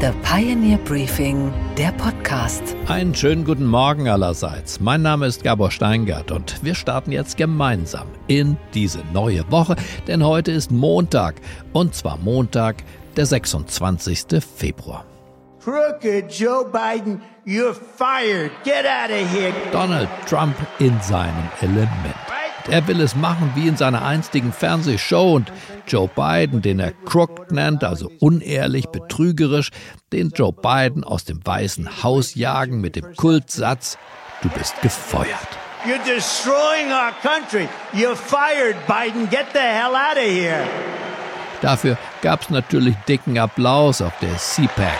The 0.00 0.12
Pioneer 0.22 0.78
Briefing, 0.78 1.52
der 1.76 1.90
Podcast. 1.90 2.62
Einen 2.86 3.16
schönen 3.16 3.44
guten 3.44 3.66
Morgen 3.66 4.08
allerseits. 4.08 4.78
Mein 4.78 5.02
Name 5.02 5.26
ist 5.26 5.42
Gabor 5.42 5.72
Steingart 5.72 6.30
und 6.30 6.62
wir 6.62 6.76
starten 6.76 7.10
jetzt 7.10 7.36
gemeinsam 7.36 8.06
in 8.28 8.56
diese 8.74 9.00
neue 9.12 9.50
Woche, 9.50 9.74
denn 10.06 10.24
heute 10.24 10.52
ist 10.52 10.70
Montag 10.70 11.40
und 11.72 11.96
zwar 11.96 12.16
Montag, 12.16 12.84
der 13.16 13.26
26. 13.26 14.40
Februar. 14.40 15.04
Crooked 15.64 16.30
Joe 16.30 16.64
Biden, 16.64 17.20
you're 17.44 17.74
fired. 17.74 18.52
Get 18.62 18.86
out 18.86 19.10
of 19.10 19.28
here. 19.32 19.52
Donald 19.72 20.08
Trump 20.28 20.54
in 20.78 20.96
seinem 21.00 21.50
Element. 21.60 22.37
Er 22.70 22.86
will 22.86 23.00
es 23.00 23.16
machen 23.16 23.52
wie 23.54 23.66
in 23.66 23.78
seiner 23.78 24.04
einstigen 24.04 24.52
Fernsehshow 24.52 25.36
und 25.36 25.50
Joe 25.86 26.06
Biden, 26.06 26.60
den 26.60 26.80
er 26.80 26.92
crooked 27.06 27.50
nennt, 27.50 27.82
also 27.82 28.10
unehrlich, 28.20 28.86
betrügerisch, 28.88 29.70
den 30.12 30.30
Joe 30.30 30.52
Biden 30.52 31.02
aus 31.02 31.24
dem 31.24 31.40
Weißen 31.46 32.02
Haus 32.02 32.34
jagen 32.34 32.82
mit 32.82 32.94
dem 32.94 33.16
Kultsatz, 33.16 33.96
du 34.42 34.50
bist 34.50 34.80
gefeuert. 34.82 35.48
You're 35.86 36.04
destroying 36.04 36.92
our 36.92 37.12
country. 37.22 37.68
You're 37.94 38.16
fired, 38.16 38.76
Biden. 38.86 39.30
Get 39.30 39.46
the 39.54 39.60
hell 39.60 39.94
out 39.94 40.18
of 40.18 40.24
here. 40.24 40.66
Dafür 41.62 41.96
gab 42.20 42.42
es 42.42 42.50
natürlich 42.50 42.96
dicken 43.08 43.38
Applaus 43.38 44.02
auf 44.02 44.12
der 44.20 44.36
CPAC. 44.36 44.98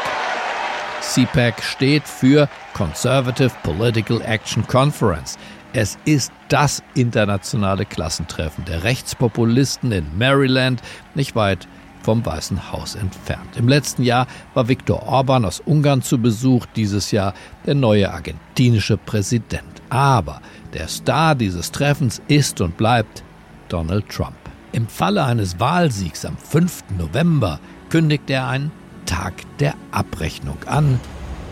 CPAC 1.01 1.63
steht 1.63 2.09
für 2.09 2.49
Conservative 2.75 3.53
Political 3.63 4.23
Action 4.23 4.67
Conference. 4.67 5.37
Es 5.75 5.99
ist 6.07 6.33
das 6.49 6.83
internationale 6.95 7.85
Klassentreffen 7.85 8.65
der 8.65 8.85
Rechtspopulisten 8.85 9.93
in 9.93 10.07
Maryland, 10.17 10.81
nicht 11.15 11.37
weit 11.37 11.69
vom 12.03 12.25
Weißen 12.25 12.73
Haus 12.73 12.95
entfernt. 12.95 13.57
Im 13.57 13.69
letzten 13.69 14.03
Jahr 14.03 14.27
war 14.55 14.69
Viktor 14.69 15.03
Orban 15.07 15.45
aus 15.45 15.61
Ungarn 15.61 16.01
zu 16.01 16.17
Besuch, 16.17 16.65
dieses 16.75 17.11
Jahr 17.11 17.35
der 17.67 17.75
neue 17.75 18.11
argentinische 18.11 18.97
Präsident. 18.97 19.83
Aber 19.91 20.41
der 20.73 20.89
Star 20.89 21.35
dieses 21.35 21.71
Treffens 21.71 22.23
ist 22.29 22.63
und 22.63 22.79
bleibt 22.79 23.23
Donald 23.69 24.09
Trump. 24.09 24.37
Im 24.73 24.87
Falle 24.87 25.25
eines 25.25 25.61
Wahlsiegs 25.61 26.25
am 26.25 26.39
5. 26.39 26.85
November 26.97 27.61
kündigt 27.91 28.31
er 28.31 28.49
einen 28.49 28.73
Tag 29.05 29.35
der 29.59 29.75
Abrechnung 29.91 30.59
an. 30.67 30.99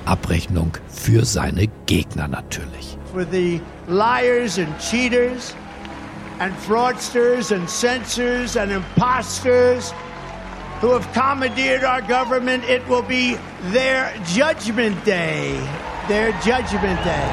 Abrechnung 0.07 0.73
für 0.89 1.25
seine 1.27 1.67
Gegner 1.85 2.29
natürlich. 2.29 2.97
For 3.17 3.25
the 3.25 3.63
liars 3.89 4.59
and 4.59 4.79
cheaters 4.79 5.55
and 6.39 6.55
fraudsters 6.55 7.51
and 7.51 7.67
censors 7.67 8.57
and 8.57 8.71
imposters 8.71 9.95
who 10.83 10.91
have 10.91 11.11
commandeered 11.15 11.83
our 11.83 12.03
government, 12.03 12.65
it 12.65 12.87
will 12.91 13.01
be 13.01 13.39
their 13.73 14.13
judgment 14.27 15.03
day. 15.07 15.59
Their 16.09 16.33
judgment 16.45 17.03
day. 17.05 17.31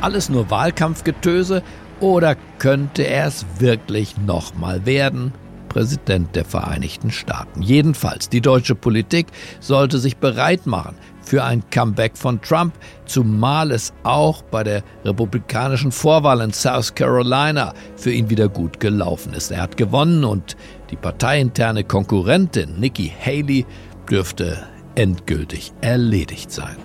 Alles 0.00 0.30
nur 0.30 0.48
Wahlkampfgetöse 0.48 1.62
oder 2.00 2.36
könnte 2.58 3.02
er 3.02 3.26
es 3.26 3.44
wirklich 3.58 4.16
nochmal 4.16 4.86
werden? 4.86 5.34
Präsident 5.68 6.34
der 6.34 6.46
Vereinigten 6.46 7.10
Staaten. 7.10 7.60
Jedenfalls, 7.60 8.30
die 8.30 8.40
deutsche 8.40 8.74
Politik 8.74 9.26
sollte 9.60 9.98
sich 9.98 10.16
bereit 10.16 10.66
machen 10.66 10.96
für 11.26 11.44
ein 11.44 11.62
Comeback 11.70 12.16
von 12.16 12.40
Trump, 12.40 12.72
zumal 13.04 13.72
es 13.72 13.92
auch 14.04 14.42
bei 14.42 14.64
der 14.64 14.82
republikanischen 15.04 15.92
Vorwahl 15.92 16.40
in 16.40 16.52
South 16.52 16.94
Carolina 16.94 17.74
für 17.96 18.12
ihn 18.12 18.30
wieder 18.30 18.48
gut 18.48 18.80
gelaufen 18.80 19.34
ist. 19.34 19.50
Er 19.50 19.62
hat 19.62 19.76
gewonnen 19.76 20.24
und 20.24 20.56
die 20.90 20.96
parteiinterne 20.96 21.84
Konkurrentin 21.84 22.78
Nikki 22.80 23.12
Haley 23.20 23.66
dürfte 24.08 24.62
endgültig 24.94 25.72
erledigt 25.80 26.50
sein. 26.50 26.76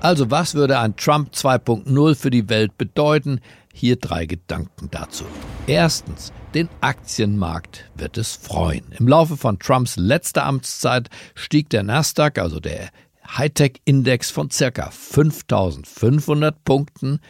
Also 0.00 0.30
was 0.30 0.54
würde 0.54 0.78
ein 0.78 0.94
Trump 0.96 1.32
2.0 1.34 2.14
für 2.14 2.30
die 2.30 2.48
Welt 2.48 2.78
bedeuten? 2.78 3.40
Hier 3.74 3.96
drei 3.96 4.26
Gedanken 4.26 4.88
dazu. 4.90 5.24
Erstens, 5.66 6.32
den 6.54 6.68
Aktienmarkt 6.80 7.90
wird 7.94 8.16
es 8.16 8.34
freuen. 8.34 8.84
Im 8.98 9.06
Laufe 9.06 9.36
von 9.36 9.58
Trumps 9.58 9.96
letzter 9.96 10.44
Amtszeit 10.46 11.10
stieg 11.34 11.68
der 11.70 11.82
Nasdaq, 11.82 12.38
also 12.38 12.60
der 12.60 12.90
Hightech-Index, 13.26 14.30
von 14.30 14.48
ca. 14.48 14.90
5500 14.90 16.64
Punkten 16.64 17.20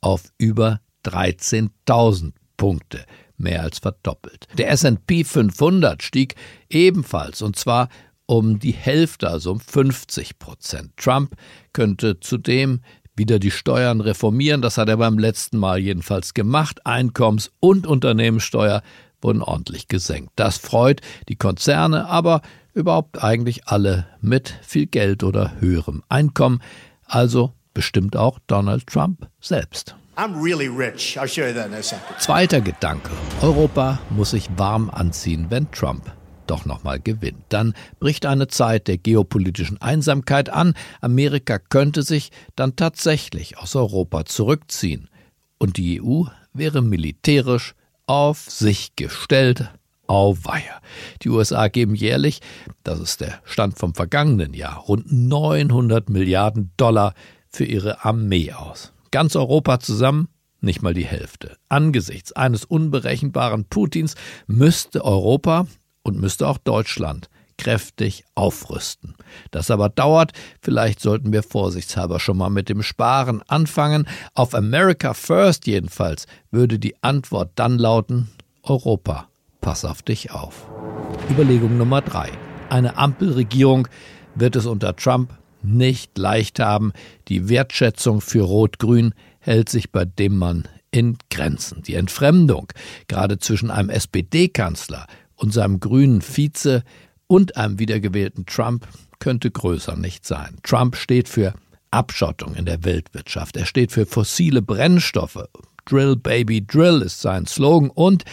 auf 0.00 0.24
über 0.38 0.80
13.000 1.04 2.32
Punkte, 2.56 3.06
mehr 3.38 3.62
als 3.62 3.78
verdoppelt. 3.78 4.46
Der 4.58 4.70
S&P 4.70 5.24
500 5.24 6.02
stieg 6.02 6.34
ebenfalls 6.68 7.42
und 7.42 7.56
zwar 7.56 7.88
um 8.26 8.58
die 8.58 8.72
Hälfte, 8.72 9.30
also 9.30 9.52
um 9.52 9.60
50 9.60 10.38
Prozent. 10.38 10.96
Trump 10.96 11.36
könnte 11.72 12.20
zudem 12.20 12.80
wieder 13.16 13.38
die 13.38 13.50
Steuern 13.50 14.00
reformieren. 14.00 14.62
Das 14.62 14.78
hat 14.78 14.88
er 14.88 14.96
beim 14.96 15.18
letzten 15.18 15.58
Mal 15.58 15.78
jedenfalls 15.78 16.34
gemacht. 16.34 16.86
Einkommens- 16.86 17.50
und 17.60 17.86
Unternehmenssteuer 17.86 18.82
wurden 19.20 19.42
ordentlich 19.42 19.88
gesenkt. 19.88 20.32
Das 20.36 20.58
freut 20.58 21.00
die 21.28 21.36
Konzerne, 21.36 22.06
aber 22.06 22.42
überhaupt 22.74 23.22
eigentlich 23.22 23.66
alle 23.66 24.06
mit 24.20 24.54
viel 24.62 24.86
Geld 24.86 25.24
oder 25.24 25.60
höherem 25.60 26.02
Einkommen. 26.08 26.60
Also 27.06 27.52
bestimmt 27.74 28.16
auch 28.16 28.38
Donald 28.46 28.86
Trump 28.86 29.28
selbst. 29.40 29.96
Really 30.18 30.70
Zweiter 32.18 32.60
Gedanke. 32.62 33.10
Europa 33.42 33.98
muss 34.10 34.30
sich 34.30 34.48
warm 34.56 34.88
anziehen, 34.90 35.46
wenn 35.50 35.70
Trump 35.72 36.10
doch 36.46 36.64
nochmal 36.64 37.00
gewinnt. 37.00 37.44
Dann 37.48 37.74
bricht 38.00 38.26
eine 38.26 38.48
Zeit 38.48 38.88
der 38.88 38.98
geopolitischen 38.98 39.80
Einsamkeit 39.80 40.50
an. 40.50 40.74
Amerika 41.00 41.58
könnte 41.58 42.02
sich 42.02 42.30
dann 42.54 42.76
tatsächlich 42.76 43.58
aus 43.58 43.76
Europa 43.76 44.24
zurückziehen. 44.24 45.08
Und 45.58 45.76
die 45.76 46.02
EU 46.02 46.24
wäre 46.52 46.82
militärisch 46.82 47.74
auf 48.06 48.50
sich 48.50 48.96
gestellt. 48.96 49.70
Auweia. 50.08 50.80
Die 51.22 51.30
USA 51.30 51.66
geben 51.66 51.96
jährlich, 51.96 52.40
das 52.84 53.00
ist 53.00 53.20
der 53.20 53.40
Stand 53.42 53.76
vom 53.76 53.92
vergangenen 53.92 54.54
Jahr, 54.54 54.78
rund 54.78 55.10
900 55.10 56.08
Milliarden 56.10 56.70
Dollar 56.76 57.12
für 57.48 57.64
ihre 57.64 58.04
Armee 58.04 58.52
aus. 58.52 58.92
Ganz 59.10 59.34
Europa 59.34 59.80
zusammen 59.80 60.28
nicht 60.60 60.82
mal 60.82 60.94
die 60.94 61.06
Hälfte. 61.06 61.56
Angesichts 61.68 62.32
eines 62.32 62.64
unberechenbaren 62.64 63.64
Putins 63.64 64.14
müsste 64.46 65.04
Europa 65.04 65.66
und 66.06 66.20
müsste 66.20 66.46
auch 66.46 66.58
Deutschland 66.58 67.28
kräftig 67.58 68.24
aufrüsten. 68.36 69.14
Das 69.50 69.72
aber 69.72 69.88
dauert, 69.88 70.32
vielleicht 70.60 71.00
sollten 71.00 71.32
wir 71.32 71.42
vorsichtshalber 71.42 72.20
schon 72.20 72.36
mal 72.36 72.50
mit 72.50 72.68
dem 72.68 72.82
Sparen 72.82 73.42
anfangen. 73.48 74.06
Auf 74.34 74.54
America 74.54 75.14
First 75.14 75.66
jedenfalls 75.66 76.26
würde 76.52 76.78
die 76.78 76.94
Antwort 77.02 77.50
dann 77.56 77.78
lauten, 77.78 78.28
Europa, 78.62 79.26
pass 79.60 79.84
auf 79.84 80.02
dich 80.02 80.30
auf. 80.30 80.68
Überlegung 81.28 81.76
Nummer 81.76 82.02
drei. 82.02 82.30
Eine 82.70 82.98
Ampelregierung 82.98 83.88
wird 84.36 84.54
es 84.54 84.66
unter 84.66 84.94
Trump 84.94 85.30
nicht 85.62 86.16
leicht 86.18 86.60
haben. 86.60 86.92
Die 87.26 87.48
Wertschätzung 87.48 88.20
für 88.20 88.42
Rot-Grün 88.42 89.12
hält 89.40 89.70
sich 89.70 89.90
bei 89.90 90.04
dem 90.04 90.38
Mann 90.38 90.68
in 90.92 91.18
Grenzen. 91.30 91.82
Die 91.82 91.94
Entfremdung, 91.94 92.68
gerade 93.08 93.38
zwischen 93.38 93.70
einem 93.70 93.90
SPD-Kanzler 93.90 95.06
und 95.36 95.52
seinem 95.52 95.80
grünen 95.80 96.22
Vize 96.22 96.82
und 97.26 97.56
einem 97.56 97.78
wiedergewählten 97.78 98.46
Trump 98.46 98.86
könnte 99.18 99.50
größer 99.50 99.96
nicht 99.96 100.26
sein. 100.26 100.56
Trump 100.62 100.96
steht 100.96 101.28
für 101.28 101.54
Abschottung 101.90 102.54
in 102.54 102.66
der 102.66 102.84
Weltwirtschaft. 102.84 103.56
Er 103.56 103.66
steht 103.66 103.92
für 103.92 104.06
fossile 104.06 104.62
Brennstoffe. 104.62 105.48
Drill 105.84 106.16
Baby 106.16 106.66
Drill 106.66 107.02
ist 107.02 107.20
sein 107.20 107.46
Slogan 107.46 107.90
und 107.90 108.24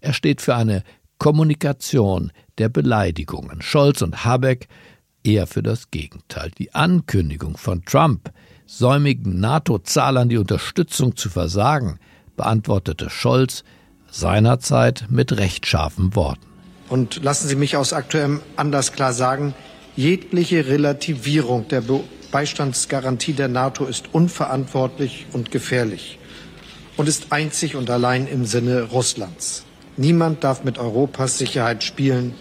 er 0.00 0.12
steht 0.12 0.40
für 0.40 0.54
eine 0.54 0.82
Kommunikation 1.18 2.32
der 2.58 2.68
Beleidigungen. 2.68 3.62
Scholz 3.62 4.02
und 4.02 4.24
Habeck 4.24 4.68
eher 5.22 5.46
für 5.46 5.62
das 5.62 5.90
Gegenteil. 5.90 6.50
Die 6.58 6.74
Ankündigung 6.74 7.56
von 7.56 7.84
Trump, 7.84 8.32
säumigen 8.66 9.38
NATO-Zahlern 9.38 10.28
die 10.28 10.38
Unterstützung 10.38 11.16
zu 11.16 11.30
versagen, 11.30 11.98
beantwortete 12.36 13.10
Scholz 13.10 13.62
seinerzeit 14.10 15.06
mit 15.10 15.36
rechtscharfen 15.36 16.14
Worten. 16.16 16.51
Und 16.92 17.24
lassen 17.24 17.48
Sie 17.48 17.56
mich 17.56 17.78
aus 17.78 17.94
aktuellem 17.94 18.42
Anlass 18.56 18.92
klar 18.92 19.14
sagen, 19.14 19.54
jegliche 19.96 20.66
Relativierung 20.66 21.66
der 21.68 21.82
Beistandsgarantie 22.30 23.32
der 23.32 23.48
NATO 23.48 23.86
ist 23.86 24.12
unverantwortlich 24.12 25.24
und 25.32 25.50
gefährlich 25.50 26.18
und 26.98 27.08
ist 27.08 27.28
einzig 27.32 27.76
und 27.76 27.88
allein 27.88 28.26
im 28.26 28.44
Sinne 28.44 28.82
Russlands. 28.82 29.64
Niemand 29.96 30.44
darf 30.44 30.64
mit 30.64 30.76
Europas 30.76 31.38
Sicherheit 31.38 31.82
spielen 31.82 32.34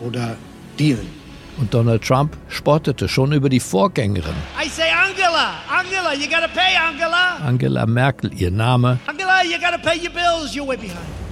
oder 0.00 0.36
dealen. 0.78 1.08
Und 1.56 1.72
Donald 1.72 2.04
Trump 2.04 2.36
spottete 2.50 3.08
schon 3.08 3.32
über 3.32 3.48
die 3.48 3.58
Vorgängerin. 3.58 4.36
I 4.62 4.68
say 4.68 4.90
Angela, 4.92 5.62
Angela, 5.66 6.12
you 6.12 6.28
gotta 6.28 6.48
pay 6.48 6.76
Angela. 6.76 7.38
Angela 7.42 7.86
Merkel, 7.86 8.34
ihr 8.34 8.50
Name. 8.50 8.98
Angela, 9.06 9.42
you 9.44 9.58
gotta 9.58 9.78
pay 9.78 9.96
your 9.96 10.12
bills, 10.12 10.54
you're 10.54 10.66
way 10.66 10.76
behind. 10.76 11.27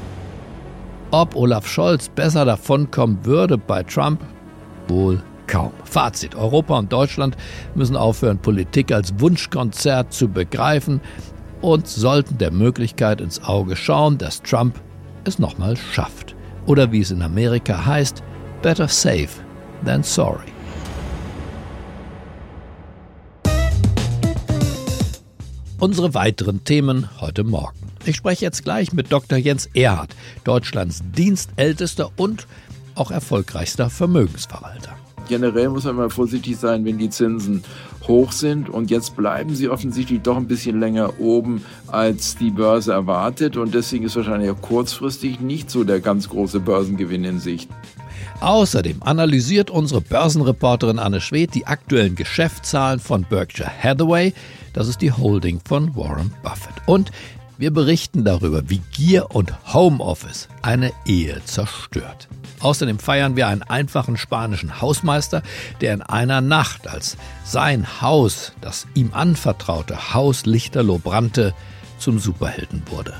Ob 1.12 1.36
Olaf 1.36 1.66
Scholz 1.68 2.08
besser 2.08 2.44
davonkommen 2.44 3.24
würde 3.24 3.56
bei 3.56 3.82
Trump? 3.84 4.20
Wohl 4.88 5.22
kaum. 5.46 5.72
Fazit. 5.84 6.34
Europa 6.34 6.78
und 6.78 6.92
Deutschland 6.92 7.36
müssen 7.74 7.96
aufhören, 7.96 8.38
Politik 8.38 8.92
als 8.92 9.18
Wunschkonzert 9.20 10.12
zu 10.12 10.28
begreifen 10.28 11.00
und 11.60 11.86
sollten 11.86 12.38
der 12.38 12.50
Möglichkeit 12.50 13.20
ins 13.20 13.42
Auge 13.44 13.76
schauen, 13.76 14.18
dass 14.18 14.42
Trump 14.42 14.80
es 15.24 15.38
nochmal 15.38 15.76
schafft. 15.76 16.34
Oder 16.66 16.90
wie 16.90 17.00
es 17.00 17.12
in 17.12 17.22
Amerika 17.22 17.86
heißt, 17.86 18.22
better 18.62 18.88
safe 18.88 19.28
than 19.84 20.02
sorry. 20.02 20.55
Unsere 25.86 26.14
weiteren 26.14 26.64
Themen 26.64 27.08
heute 27.20 27.44
Morgen. 27.44 27.78
Ich 28.04 28.16
spreche 28.16 28.44
jetzt 28.44 28.64
gleich 28.64 28.92
mit 28.92 29.12
Dr. 29.12 29.38
Jens 29.38 29.70
Erhardt, 29.72 30.16
Deutschlands 30.42 31.00
dienstältester 31.16 32.10
und 32.16 32.48
auch 32.96 33.12
erfolgreichster 33.12 33.88
Vermögensverwalter. 33.88 34.96
Generell 35.28 35.68
muss 35.68 35.84
man 35.84 35.94
mal 35.94 36.10
vorsichtig 36.10 36.56
sein, 36.56 36.84
wenn 36.84 36.98
die 36.98 37.08
Zinsen 37.08 37.62
hoch 38.08 38.32
sind 38.32 38.68
und 38.68 38.90
jetzt 38.90 39.14
bleiben 39.14 39.54
sie 39.54 39.68
offensichtlich 39.68 40.22
doch 40.22 40.36
ein 40.36 40.48
bisschen 40.48 40.80
länger 40.80 41.20
oben, 41.20 41.64
als 41.86 42.34
die 42.34 42.50
Börse 42.50 42.90
erwartet 42.92 43.56
und 43.56 43.72
deswegen 43.72 44.06
ist 44.06 44.16
wahrscheinlich 44.16 44.50
auch 44.50 44.60
kurzfristig 44.60 45.38
nicht 45.38 45.70
so 45.70 45.84
der 45.84 46.00
ganz 46.00 46.28
große 46.28 46.58
Börsengewinn 46.58 47.22
in 47.22 47.38
Sicht. 47.38 47.70
Außerdem 48.40 49.04
analysiert 49.04 49.70
unsere 49.70 50.00
Börsenreporterin 50.00 50.98
Anne 50.98 51.20
Schwedt 51.20 51.54
die 51.54 51.66
aktuellen 51.66 52.16
Geschäftszahlen 52.16 52.98
von 52.98 53.22
Berkshire 53.22 53.70
Hathaway, 53.82 54.34
das 54.76 54.88
ist 54.88 55.00
die 55.00 55.10
Holding 55.10 55.58
von 55.66 55.96
Warren 55.96 56.32
Buffett. 56.42 56.74
Und 56.84 57.10
wir 57.56 57.72
berichten 57.72 58.24
darüber, 58.24 58.68
wie 58.68 58.82
Gier 58.92 59.34
und 59.34 59.54
Homeoffice 59.72 60.48
eine 60.60 60.92
Ehe 61.06 61.42
zerstört. 61.46 62.28
Außerdem 62.60 62.98
feiern 62.98 63.36
wir 63.36 63.48
einen 63.48 63.62
einfachen 63.62 64.18
spanischen 64.18 64.82
Hausmeister, 64.82 65.42
der 65.80 65.94
in 65.94 66.02
einer 66.02 66.42
Nacht, 66.42 66.88
als 66.88 67.16
sein 67.42 68.02
Haus, 68.02 68.52
das 68.60 68.86
ihm 68.94 69.14
anvertraute 69.14 70.12
Haus 70.12 70.44
Lichterloh 70.44 70.98
brannte, 70.98 71.54
zum 71.98 72.18
Superhelden 72.18 72.82
wurde. 72.90 73.14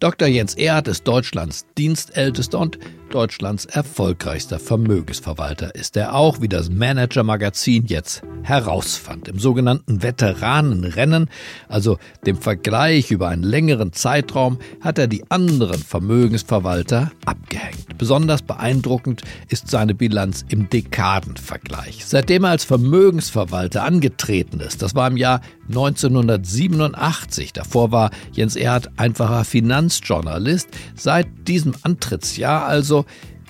Dr. 0.00 0.28
Jens 0.28 0.54
Erhardt 0.54 0.88
ist 0.88 1.06
Deutschlands 1.06 1.66
dienstältester 1.76 2.58
und 2.58 2.78
Deutschlands 3.10 3.64
erfolgreichster 3.64 4.58
Vermögensverwalter 4.58 5.74
ist 5.74 5.96
er 5.96 6.14
auch, 6.14 6.40
wie 6.40 6.48
das 6.48 6.70
Manager-Magazin 6.70 7.86
jetzt 7.86 8.22
herausfand. 8.42 9.28
Im 9.28 9.38
sogenannten 9.38 10.02
Veteranenrennen, 10.02 11.28
also 11.68 11.98
dem 12.24 12.36
Vergleich 12.36 13.10
über 13.10 13.28
einen 13.28 13.42
längeren 13.42 13.92
Zeitraum, 13.92 14.58
hat 14.80 14.98
er 14.98 15.06
die 15.06 15.30
anderen 15.30 15.82
Vermögensverwalter 15.82 17.10
abgehängt. 17.24 17.98
Besonders 17.98 18.42
beeindruckend 18.42 19.22
ist 19.48 19.68
seine 19.68 19.94
Bilanz 19.94 20.44
im 20.48 20.68
Dekadenvergleich. 20.70 22.04
Seitdem 22.06 22.44
er 22.44 22.50
als 22.50 22.64
Vermögensverwalter 22.64 23.82
angetreten 23.82 24.60
ist, 24.60 24.82
das 24.82 24.94
war 24.94 25.08
im 25.08 25.16
Jahr 25.16 25.40
1987, 25.68 27.52
davor 27.52 27.90
war 27.90 28.10
Jens 28.32 28.56
Erhardt 28.56 28.90
einfacher 28.96 29.44
Finanzjournalist, 29.44 30.68
seit 30.94 31.26
diesem 31.48 31.74
Antrittsjahr 31.82 32.66
also 32.66 32.95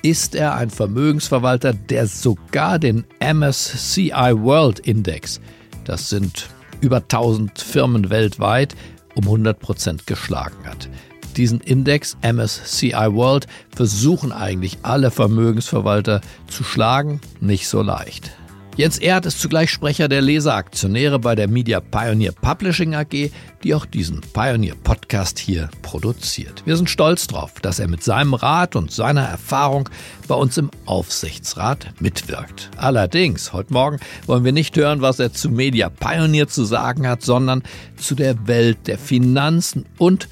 ist 0.03 0.35
er 0.35 0.55
ein 0.55 0.71
Vermögensverwalter, 0.71 1.73
der 1.73 2.07
sogar 2.07 2.79
den 2.79 3.05
MSCI 3.21 4.33
World 4.35 4.79
Index, 4.81 5.41
das 5.85 6.09
sind 6.09 6.49
über 6.81 6.99
1000 6.99 7.59
Firmen 7.59 8.11
weltweit, 8.11 8.75
um 9.15 9.25
100 9.25 9.59
Prozent 9.59 10.07
geschlagen 10.07 10.65
hat. 10.65 10.89
Diesen 11.37 11.61
Index 11.61 12.17
MSCI 12.23 12.93
World 12.93 13.47
versuchen 13.75 14.33
eigentlich 14.33 14.79
alle 14.83 15.11
Vermögensverwalter 15.11 16.21
zu 16.49 16.65
schlagen, 16.65 17.21
nicht 17.41 17.69
so 17.69 17.83
leicht. 17.83 18.33
Jens 18.77 18.99
Erhardt 18.99 19.25
ist 19.25 19.41
zugleich 19.41 19.71
Sprecher 19.71 20.07
der 20.07 20.21
Leseraktionäre 20.21 21.19
bei 21.19 21.35
der 21.35 21.49
Media 21.49 21.81
Pioneer 21.81 22.33
Publishing 22.33 22.95
AG, 22.95 23.31
die 23.63 23.75
auch 23.75 23.87
diesen 23.87 24.21
Pioneer 24.21 24.75
Podcast 24.75 25.39
hier 25.39 25.71
produziert. 25.81 26.63
Wir 26.67 26.77
sind 26.77 26.91
stolz 26.91 27.27
darauf, 27.27 27.55
dass 27.61 27.79
er 27.79 27.89
mit 27.89 28.05
seinem 28.05 28.35
Rat 28.35 28.77
und 28.77 28.93
seiner 28.93 29.23
Erfahrung 29.23 29.89
bei 30.29 30.35
uns 30.35 30.59
im 30.59 30.71
Aufsichtsrat 30.85 31.95
mitwirkt. 32.01 32.71
Allerdings, 32.77 33.55
heute 33.55 33.73
Morgen 33.73 33.99
wollen 34.27 34.45
wir 34.45 34.53
nicht 34.53 34.77
hören, 34.77 35.01
was 35.01 35.21
er 35.21 35.33
zu 35.33 35.49
Media 35.49 35.89
Pioneer 35.89 36.47
zu 36.47 36.67
sagen 36.67 37.09
hat, 37.09 37.23
sondern 37.23 37.63
zu 37.97 38.15
der 38.15 38.47
Welt 38.47 38.87
der 38.89 38.99
Finanzen 38.99 39.87
und 39.97 40.29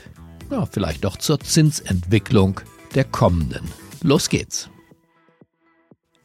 ja, 0.50 0.66
vielleicht 0.70 1.06
auch 1.06 1.16
zur 1.16 1.40
Zinsentwicklung 1.40 2.60
der 2.94 3.04
kommenden. 3.04 3.72
Los 4.02 4.28
geht's. 4.28 4.68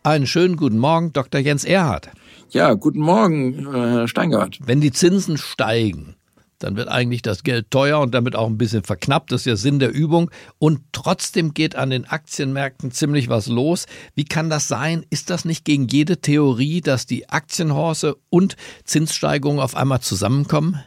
Einen 0.02 0.28
schönen 0.28 0.56
guten 0.56 0.78
Morgen, 0.78 1.12
Dr. 1.12 1.42
Jens 1.42 1.66
Erhardt. 1.66 2.10
Ja, 2.52 2.74
guten 2.74 3.02
Morgen, 3.02 3.68
äh, 3.68 3.72
Herr 3.72 4.08
Steingart. 4.08 4.58
Wenn 4.62 4.80
die 4.80 4.94
Zinsen 4.94 5.38
steigen, 5.38 6.16
dann 6.58 6.78
wird 6.78 6.88
eigentlich 6.88 7.22
das 7.22 7.44
Geld 7.44 7.70
teuer 7.70 8.00
und 8.00 8.14
damit 8.14 8.34
auch 8.34 8.48
ein 8.48 8.58
bisschen 8.58 8.84
verknappt. 8.84 9.32
Das 9.34 9.42
ist 9.42 9.46
ja 9.46 9.56
Sinn 9.58 9.80
der 9.80 9.92
Übung. 9.92 10.32
Und 10.58 10.80
trotzdem 10.94 11.54
geht 11.54 11.76
an 11.76 11.90
den 11.90 12.06
Aktienmärkten 12.06 12.92
ziemlich 12.92 13.28
was 13.28 13.48
los. 13.48 13.88
Wie 14.16 14.24
kann 14.24 14.50
das 14.50 14.70
sein? 14.70 15.06
Ist 15.10 15.30
das 15.30 15.44
nicht 15.44 15.66
gegen 15.66 15.88
jede 15.88 16.22
Theorie, 16.22 16.80
dass 16.80 17.06
die 17.06 17.28
Aktienhorse 17.28 18.16
und 18.30 18.56
Zinssteigerungen 18.86 19.62
auf 19.62 19.76
einmal 19.76 20.00
zusammenkommen? 20.00 20.82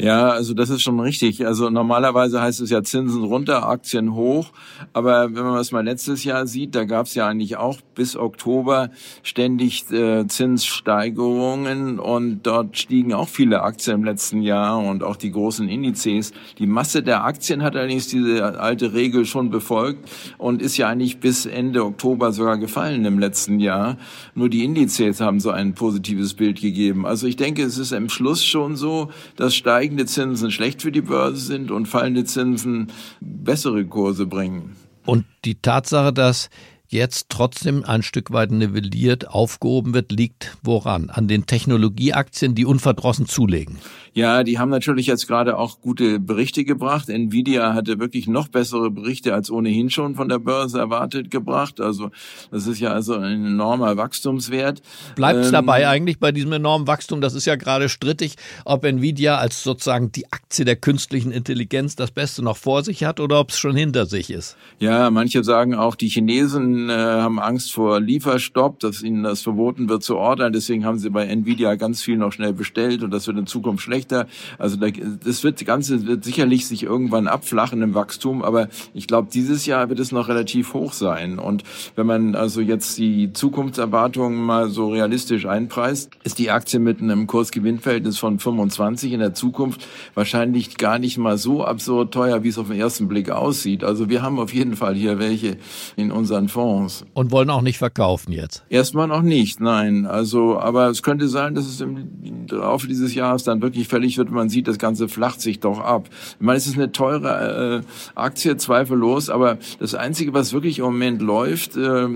Ja, 0.00 0.28
also 0.28 0.54
das 0.54 0.70
ist 0.70 0.82
schon 0.82 1.00
richtig. 1.00 1.44
Also 1.44 1.70
normalerweise 1.70 2.40
heißt 2.40 2.60
es 2.60 2.70
ja 2.70 2.84
Zinsen 2.84 3.24
runter, 3.24 3.68
Aktien 3.68 4.14
hoch. 4.14 4.52
Aber 4.92 5.34
wenn 5.34 5.42
man 5.42 5.56
das 5.56 5.72
mal 5.72 5.84
letztes 5.84 6.22
Jahr 6.22 6.46
sieht, 6.46 6.76
da 6.76 6.84
gab 6.84 7.06
es 7.06 7.16
ja 7.16 7.26
eigentlich 7.26 7.56
auch 7.56 7.80
bis 7.96 8.16
Oktober 8.16 8.90
ständig 9.24 9.90
äh, 9.90 10.24
Zinssteigerungen 10.28 11.98
und 11.98 12.44
dort 12.44 12.78
stiegen 12.78 13.12
auch 13.12 13.28
viele 13.28 13.62
Aktien 13.62 13.96
im 13.96 14.04
letzten 14.04 14.40
Jahr 14.42 14.78
und 14.78 15.02
auch 15.02 15.16
die 15.16 15.32
großen 15.32 15.68
Indizes. 15.68 16.32
Die 16.58 16.68
Masse 16.68 17.02
der 17.02 17.24
Aktien 17.24 17.64
hat 17.64 17.74
allerdings 17.74 18.06
diese 18.06 18.60
alte 18.60 18.92
Regel 18.92 19.26
schon 19.26 19.50
befolgt 19.50 20.08
und 20.38 20.62
ist 20.62 20.76
ja 20.76 20.86
eigentlich 20.86 21.18
bis 21.18 21.44
Ende 21.44 21.84
Oktober 21.84 22.30
sogar 22.30 22.56
gefallen 22.58 23.04
im 23.04 23.18
letzten 23.18 23.58
Jahr. 23.58 23.96
Nur 24.36 24.48
die 24.48 24.62
Indizes 24.62 25.20
haben 25.20 25.40
so 25.40 25.50
ein 25.50 25.74
positives 25.74 26.34
Bild 26.34 26.60
gegeben. 26.60 27.04
Also 27.04 27.26
ich 27.26 27.34
denke, 27.34 27.64
es 27.64 27.78
ist 27.78 27.90
im 27.90 28.08
Schluss 28.08 28.44
schon 28.44 28.76
so, 28.76 29.10
dass 29.34 29.56
Steigerungen 29.56 29.87
steigende 29.88 30.04
Zinsen 30.04 30.50
schlecht 30.50 30.82
für 30.82 30.92
die 30.92 31.00
Börse 31.00 31.40
sind 31.40 31.70
und 31.70 31.86
fallende 31.86 32.24
Zinsen 32.24 32.88
bessere 33.20 33.86
Kurse 33.86 34.26
bringen. 34.26 34.76
Und 35.06 35.24
die 35.46 35.54
Tatsache, 35.54 36.12
dass 36.12 36.50
jetzt 36.88 37.30
trotzdem 37.30 37.84
ein 37.84 38.02
Stück 38.02 38.30
weit 38.30 38.50
nivelliert 38.50 39.28
aufgehoben 39.28 39.94
wird, 39.94 40.12
liegt 40.12 40.58
woran? 40.62 41.08
An 41.08 41.26
den 41.26 41.46
Technologieaktien, 41.46 42.54
die 42.54 42.66
unverdrossen 42.66 43.24
zulegen. 43.26 43.78
Ja, 44.18 44.42
die 44.42 44.58
haben 44.58 44.68
natürlich 44.68 45.06
jetzt 45.06 45.28
gerade 45.28 45.56
auch 45.56 45.80
gute 45.80 46.18
Berichte 46.18 46.64
gebracht. 46.64 47.08
Nvidia 47.08 47.72
hatte 47.72 48.00
wirklich 48.00 48.26
noch 48.26 48.48
bessere 48.48 48.90
Berichte 48.90 49.32
als 49.32 49.48
ohnehin 49.48 49.90
schon 49.90 50.16
von 50.16 50.28
der 50.28 50.40
Börse 50.40 50.76
erwartet 50.76 51.30
gebracht. 51.30 51.80
Also 51.80 52.10
das 52.50 52.66
ist 52.66 52.80
ja 52.80 52.90
also 52.90 53.14
ein 53.14 53.46
enormer 53.46 53.96
Wachstumswert. 53.96 54.82
Bleibt 55.14 55.38
es 55.38 55.46
ähm, 55.46 55.52
dabei 55.52 55.86
eigentlich 55.86 56.18
bei 56.18 56.32
diesem 56.32 56.50
enormen 56.50 56.88
Wachstum? 56.88 57.20
Das 57.20 57.34
ist 57.34 57.44
ja 57.44 57.54
gerade 57.54 57.88
strittig, 57.88 58.34
ob 58.64 58.84
Nvidia 58.84 59.38
als 59.38 59.62
sozusagen 59.62 60.10
die 60.10 60.26
Aktie 60.32 60.64
der 60.64 60.74
künstlichen 60.74 61.30
Intelligenz 61.30 61.94
das 61.94 62.10
Beste 62.10 62.42
noch 62.42 62.56
vor 62.56 62.82
sich 62.82 63.04
hat 63.04 63.20
oder 63.20 63.38
ob 63.38 63.50
es 63.50 63.58
schon 63.60 63.76
hinter 63.76 64.06
sich 64.06 64.30
ist. 64.30 64.56
Ja, 64.80 65.10
manche 65.10 65.44
sagen 65.44 65.76
auch, 65.76 65.94
die 65.94 66.08
Chinesen 66.08 66.90
äh, 66.90 66.92
haben 66.92 67.38
Angst 67.38 67.72
vor 67.72 68.00
Lieferstopp, 68.00 68.80
dass 68.80 69.00
ihnen 69.00 69.22
das 69.22 69.42
verboten 69.42 69.88
wird 69.88 70.02
zu 70.02 70.16
ordern. 70.16 70.52
Deswegen 70.52 70.84
haben 70.84 70.98
sie 70.98 71.10
bei 71.10 71.24
Nvidia 71.26 71.76
ganz 71.76 72.02
viel 72.02 72.16
noch 72.16 72.32
schnell 72.32 72.52
bestellt 72.52 73.04
und 73.04 73.12
das 73.12 73.28
wird 73.28 73.38
in 73.38 73.46
Zukunft 73.46 73.84
schlecht 73.84 74.07
schlechter. 74.08 74.26
Also 74.58 74.76
das 74.76 75.44
wird, 75.44 75.60
das 75.60 75.66
Ganze 75.66 76.06
wird 76.06 76.24
sicherlich 76.24 76.66
sich 76.66 76.82
irgendwann 76.82 77.28
abflachen 77.28 77.82
im 77.82 77.94
Wachstum, 77.94 78.42
aber 78.42 78.68
ich 78.94 79.06
glaube, 79.06 79.28
dieses 79.32 79.66
Jahr 79.66 79.88
wird 79.88 80.00
es 80.00 80.12
noch 80.12 80.28
relativ 80.28 80.74
hoch 80.74 80.92
sein. 80.92 81.38
Und 81.38 81.62
wenn 81.96 82.06
man 82.06 82.34
also 82.34 82.60
jetzt 82.60 82.98
die 82.98 83.32
Zukunftserwartungen 83.32 84.38
mal 84.38 84.70
so 84.70 84.90
realistisch 84.90 85.46
einpreist, 85.46 86.10
ist 86.24 86.38
die 86.38 86.50
Aktie 86.50 86.80
mit 86.80 87.00
einem 87.00 87.26
Kursgewinnverhältnis 87.26 88.18
von 88.18 88.38
25 88.38 89.12
in 89.12 89.20
der 89.20 89.34
Zukunft 89.34 89.86
wahrscheinlich 90.14 90.76
gar 90.76 90.98
nicht 90.98 91.18
mal 91.18 91.38
so 91.38 91.64
absurd 91.64 92.12
teuer, 92.12 92.42
wie 92.42 92.48
es 92.48 92.58
auf 92.58 92.68
den 92.68 92.78
ersten 92.78 93.08
Blick 93.08 93.30
aussieht. 93.30 93.84
Also 93.84 94.08
wir 94.08 94.22
haben 94.22 94.38
auf 94.38 94.52
jeden 94.52 94.76
Fall 94.76 94.94
hier 94.94 95.18
welche 95.18 95.56
in 95.96 96.10
unseren 96.10 96.48
Fonds 96.48 96.58
Fonds. 96.58 97.04
Und 97.14 97.30
wollen 97.30 97.50
auch 97.50 97.62
nicht 97.62 97.78
verkaufen 97.78 98.32
jetzt? 98.32 98.64
Erstmal 98.68 99.06
noch 99.06 99.22
nicht, 99.22 99.60
nein. 99.60 100.06
Also, 100.06 100.58
aber 100.58 100.88
es 100.88 101.02
könnte 101.02 101.28
sein, 101.28 101.54
dass 101.54 101.66
es 101.66 101.80
im 101.80 102.37
Laufe 102.52 102.86
dieses 102.86 103.14
Jahres 103.14 103.44
dann 103.44 103.62
wirklich 103.62 103.88
fällig 103.88 104.18
wird. 104.18 104.30
Man 104.30 104.48
sieht, 104.48 104.68
das 104.68 104.78
Ganze 104.78 105.08
flacht 105.08 105.40
sich 105.40 105.60
doch 105.60 105.80
ab. 105.80 106.08
Ich 106.10 106.36
meine, 106.40 106.58
es 106.58 106.66
ist 106.66 106.76
eine 106.76 106.92
teure 106.92 107.82
äh, 107.82 107.82
Aktie, 108.14 108.56
zweifellos, 108.56 109.30
aber 109.30 109.58
das 109.78 109.94
Einzige, 109.94 110.32
was 110.34 110.52
wirklich 110.52 110.78
im 110.78 110.86
Moment 110.86 111.22
läuft, 111.22 111.76
äh, 111.76 112.08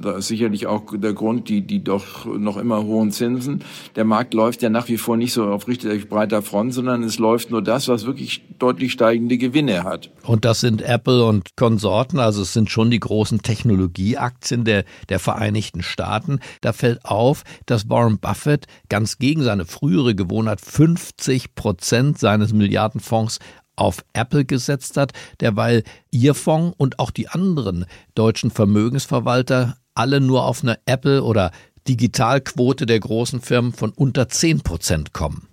da 0.00 0.16
ist 0.18 0.28
sicherlich 0.28 0.66
auch 0.66 0.82
der 0.92 1.12
Grund, 1.12 1.48
die, 1.48 1.62
die 1.62 1.82
doch 1.82 2.26
noch 2.26 2.56
immer 2.56 2.84
hohen 2.84 3.12
Zinsen. 3.12 3.62
Der 3.94 4.04
Markt 4.04 4.34
läuft 4.34 4.62
ja 4.62 4.68
nach 4.68 4.88
wie 4.88 4.98
vor 4.98 5.16
nicht 5.16 5.32
so 5.32 5.44
auf 5.44 5.68
richtig 5.68 6.08
breiter 6.08 6.42
Front, 6.42 6.74
sondern 6.74 7.02
es 7.02 7.18
läuft 7.18 7.50
nur 7.50 7.62
das, 7.62 7.88
was 7.88 8.06
wirklich 8.06 8.42
deutlich 8.58 8.92
steigende 8.92 9.38
Gewinne 9.38 9.84
hat. 9.84 10.10
Und 10.22 10.44
das 10.44 10.60
sind 10.60 10.82
Apple 10.82 11.24
und 11.24 11.56
Konsorten, 11.56 12.18
also 12.18 12.42
es 12.42 12.52
sind 12.52 12.70
schon 12.70 12.90
die 12.90 13.00
großen 13.00 13.42
Technologieaktien 13.42 14.64
der, 14.64 14.84
der 15.08 15.18
Vereinigten 15.18 15.82
Staaten. 15.82 16.40
Da 16.60 16.72
fällt 16.72 17.04
auf, 17.04 17.44
dass 17.66 17.88
Warren 17.88 18.18
Buffett 18.18 18.66
ganz 18.88 19.18
gegen 19.18 19.42
seine 19.42 19.64
frühere 19.78 20.14
Gewohnheit 20.14 20.60
50 20.60 21.54
Prozent 21.54 22.18
seines 22.18 22.52
Milliardenfonds 22.52 23.40
auf 23.76 24.04
Apple 24.14 24.46
gesetzt 24.46 24.96
hat, 24.96 25.12
derweil 25.40 25.82
ihr 26.10 26.34
Fonds 26.34 26.74
und 26.78 26.98
auch 26.98 27.10
die 27.10 27.28
anderen 27.28 27.84
deutschen 28.14 28.50
Vermögensverwalter 28.50 29.76
alle 29.94 30.20
nur 30.20 30.46
auf 30.46 30.62
eine 30.62 30.78
Apple 30.86 31.22
oder 31.22 31.50
Digitalquote 31.88 32.86
der 32.86 33.00
großen 33.00 33.40
Firmen 33.40 33.72
von 33.72 33.90
unter 33.90 34.28
10 34.28 34.62
Prozent 34.62 35.12
kommen. 35.12 35.46